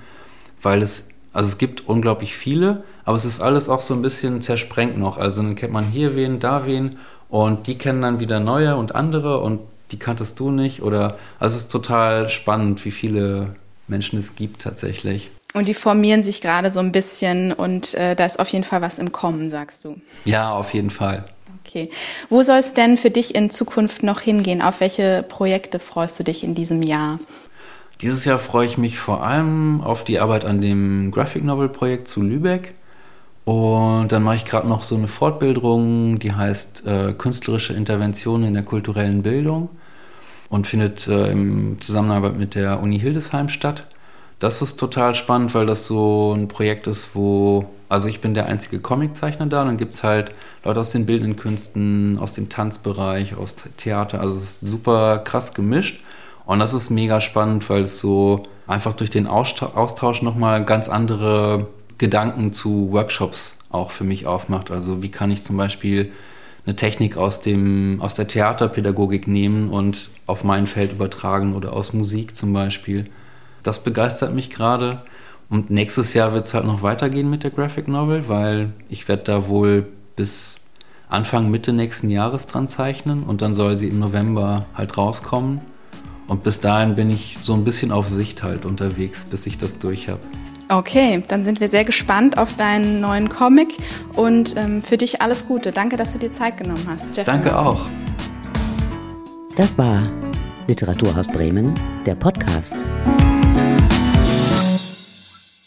weil 0.62 0.82
es, 0.82 1.10
also 1.32 1.48
es 1.48 1.58
gibt 1.58 1.88
unglaublich 1.88 2.36
viele, 2.36 2.84
aber 3.04 3.16
es 3.16 3.24
ist 3.24 3.40
alles 3.40 3.68
auch 3.68 3.80
so 3.80 3.94
ein 3.94 4.02
bisschen 4.02 4.40
zersprengt 4.42 4.96
noch. 4.96 5.18
Also 5.18 5.42
dann 5.42 5.56
kennt 5.56 5.72
man 5.72 5.86
hier 5.86 6.14
wen, 6.14 6.38
da 6.38 6.66
wen 6.66 6.98
und 7.28 7.66
die 7.66 7.76
kennen 7.76 8.02
dann 8.02 8.20
wieder 8.20 8.38
neue 8.38 8.76
und 8.76 8.94
andere 8.94 9.40
und 9.40 9.60
die 9.90 9.98
kanntest 9.98 10.38
du 10.38 10.50
nicht 10.50 10.82
oder, 10.82 11.18
also 11.38 11.56
es 11.56 11.62
ist 11.62 11.72
total 11.72 12.30
spannend, 12.30 12.84
wie 12.84 12.90
viele 12.90 13.54
Menschen 13.88 14.18
es 14.18 14.34
gibt 14.34 14.62
tatsächlich. 14.62 15.30
Und 15.54 15.68
die 15.68 15.74
formieren 15.74 16.24
sich 16.24 16.40
gerade 16.40 16.72
so 16.72 16.80
ein 16.80 16.90
bisschen 16.90 17.52
und 17.52 17.94
äh, 17.94 18.16
da 18.16 18.26
ist 18.26 18.40
auf 18.40 18.48
jeden 18.48 18.64
Fall 18.64 18.82
was 18.82 18.98
im 18.98 19.12
Kommen, 19.12 19.50
sagst 19.50 19.84
du. 19.84 19.96
Ja, 20.24 20.52
auf 20.52 20.74
jeden 20.74 20.90
Fall. 20.90 21.24
Okay. 21.64 21.90
Wo 22.28 22.42
soll 22.42 22.58
es 22.58 22.74
denn 22.74 22.96
für 22.96 23.10
dich 23.10 23.34
in 23.36 23.50
Zukunft 23.50 24.02
noch 24.02 24.20
hingehen? 24.20 24.60
Auf 24.60 24.80
welche 24.80 25.24
Projekte 25.26 25.78
freust 25.78 26.18
du 26.18 26.24
dich 26.24 26.42
in 26.42 26.56
diesem 26.56 26.82
Jahr? 26.82 27.20
Dieses 28.00 28.24
Jahr 28.24 28.40
freue 28.40 28.66
ich 28.66 28.78
mich 28.78 28.98
vor 28.98 29.22
allem 29.24 29.80
auf 29.80 30.02
die 30.02 30.18
Arbeit 30.18 30.44
an 30.44 30.60
dem 30.60 31.12
Graphic 31.12 31.44
Novel 31.44 31.68
Projekt 31.68 32.08
zu 32.08 32.20
Lübeck. 32.20 32.74
Und 33.44 34.10
dann 34.10 34.22
mache 34.22 34.36
ich 34.36 34.44
gerade 34.44 34.66
noch 34.68 34.82
so 34.82 34.96
eine 34.96 35.06
Fortbildung, 35.06 36.18
die 36.18 36.32
heißt 36.32 36.84
äh, 36.86 37.12
Künstlerische 37.12 37.74
Intervention 37.74 38.42
in 38.42 38.54
der 38.54 38.62
kulturellen 38.62 39.22
Bildung 39.22 39.68
und 40.48 40.66
findet 40.66 41.06
äh, 41.06 41.30
in 41.30 41.80
Zusammenarbeit 41.80 42.36
mit 42.36 42.54
der 42.54 42.80
Uni 42.80 42.98
Hildesheim 42.98 43.48
statt. 43.48 43.84
Das 44.44 44.60
ist 44.60 44.78
total 44.78 45.14
spannend, 45.14 45.54
weil 45.54 45.64
das 45.64 45.86
so 45.86 46.34
ein 46.36 46.48
Projekt 46.48 46.86
ist, 46.86 47.14
wo, 47.14 47.64
also 47.88 48.08
ich 48.08 48.20
bin 48.20 48.34
der 48.34 48.44
einzige 48.44 48.78
Comiczeichner 48.78 49.46
da, 49.46 49.64
dann 49.64 49.78
gibt 49.78 49.94
es 49.94 50.02
halt 50.02 50.32
Leute 50.64 50.80
aus 50.80 50.90
den 50.90 51.06
bildenden 51.06 51.36
Künsten, 51.36 52.18
aus 52.18 52.34
dem 52.34 52.50
Tanzbereich, 52.50 53.38
aus 53.38 53.56
Theater, 53.78 54.20
also 54.20 54.36
es 54.36 54.60
ist 54.60 54.60
super 54.60 55.16
krass 55.24 55.54
gemischt. 55.54 56.04
Und 56.44 56.58
das 56.58 56.74
ist 56.74 56.90
mega 56.90 57.22
spannend, 57.22 57.70
weil 57.70 57.84
es 57.84 58.00
so 58.00 58.42
einfach 58.66 58.92
durch 58.92 59.08
den 59.08 59.26
Austausch 59.26 60.20
nochmal 60.20 60.62
ganz 60.66 60.90
andere 60.90 61.68
Gedanken 61.96 62.52
zu 62.52 62.92
Workshops 62.92 63.56
auch 63.70 63.92
für 63.92 64.04
mich 64.04 64.26
aufmacht. 64.26 64.70
Also 64.70 65.02
wie 65.02 65.10
kann 65.10 65.30
ich 65.30 65.42
zum 65.42 65.56
Beispiel 65.56 66.12
eine 66.66 66.76
Technik 66.76 67.16
aus, 67.16 67.40
dem, 67.40 68.02
aus 68.02 68.14
der 68.14 68.28
Theaterpädagogik 68.28 69.26
nehmen 69.26 69.70
und 69.70 70.10
auf 70.26 70.44
mein 70.44 70.66
Feld 70.66 70.92
übertragen 70.92 71.54
oder 71.54 71.72
aus 71.72 71.94
Musik 71.94 72.36
zum 72.36 72.52
Beispiel 72.52 73.06
das 73.66 73.82
begeistert 73.82 74.34
mich 74.34 74.50
gerade. 74.50 75.02
Und 75.50 75.70
nächstes 75.70 76.14
Jahr 76.14 76.32
wird 76.32 76.46
es 76.46 76.54
halt 76.54 76.64
noch 76.64 76.82
weitergehen 76.82 77.28
mit 77.28 77.44
der 77.44 77.50
Graphic 77.50 77.88
Novel, 77.88 78.28
weil 78.28 78.72
ich 78.88 79.08
werde 79.08 79.24
da 79.24 79.48
wohl 79.48 79.86
bis 80.16 80.56
Anfang, 81.08 81.50
Mitte 81.50 81.72
nächsten 81.72 82.10
Jahres 82.10 82.46
dran 82.46 82.66
zeichnen 82.66 83.22
und 83.22 83.42
dann 83.42 83.54
soll 83.54 83.78
sie 83.78 83.88
im 83.88 83.98
November 83.98 84.66
halt 84.74 84.96
rauskommen. 84.96 85.60
Und 86.26 86.42
bis 86.42 86.60
dahin 86.60 86.94
bin 86.96 87.10
ich 87.10 87.36
so 87.42 87.52
ein 87.54 87.64
bisschen 87.64 87.92
auf 87.92 88.08
Sicht 88.08 88.42
halt 88.42 88.64
unterwegs, 88.64 89.24
bis 89.24 89.46
ich 89.46 89.58
das 89.58 89.78
durch 89.78 90.08
habe. 90.08 90.20
Okay, 90.70 91.22
dann 91.28 91.42
sind 91.42 91.60
wir 91.60 91.68
sehr 91.68 91.84
gespannt 91.84 92.38
auf 92.38 92.56
deinen 92.56 93.00
neuen 93.00 93.28
Comic 93.28 93.68
und 94.14 94.56
ähm, 94.56 94.82
für 94.82 94.96
dich 94.96 95.20
alles 95.20 95.46
Gute. 95.46 95.72
Danke, 95.72 95.96
dass 95.96 96.14
du 96.14 96.18
dir 96.18 96.30
Zeit 96.30 96.56
genommen 96.56 96.86
hast. 96.88 97.16
Jeff 97.16 97.26
Danke 97.26 97.56
auch. 97.56 97.86
Das 99.56 99.76
war 99.76 100.10
Literaturhaus 100.66 101.26
Bremen, 101.28 101.74
der 102.06 102.14
Podcast. 102.14 102.74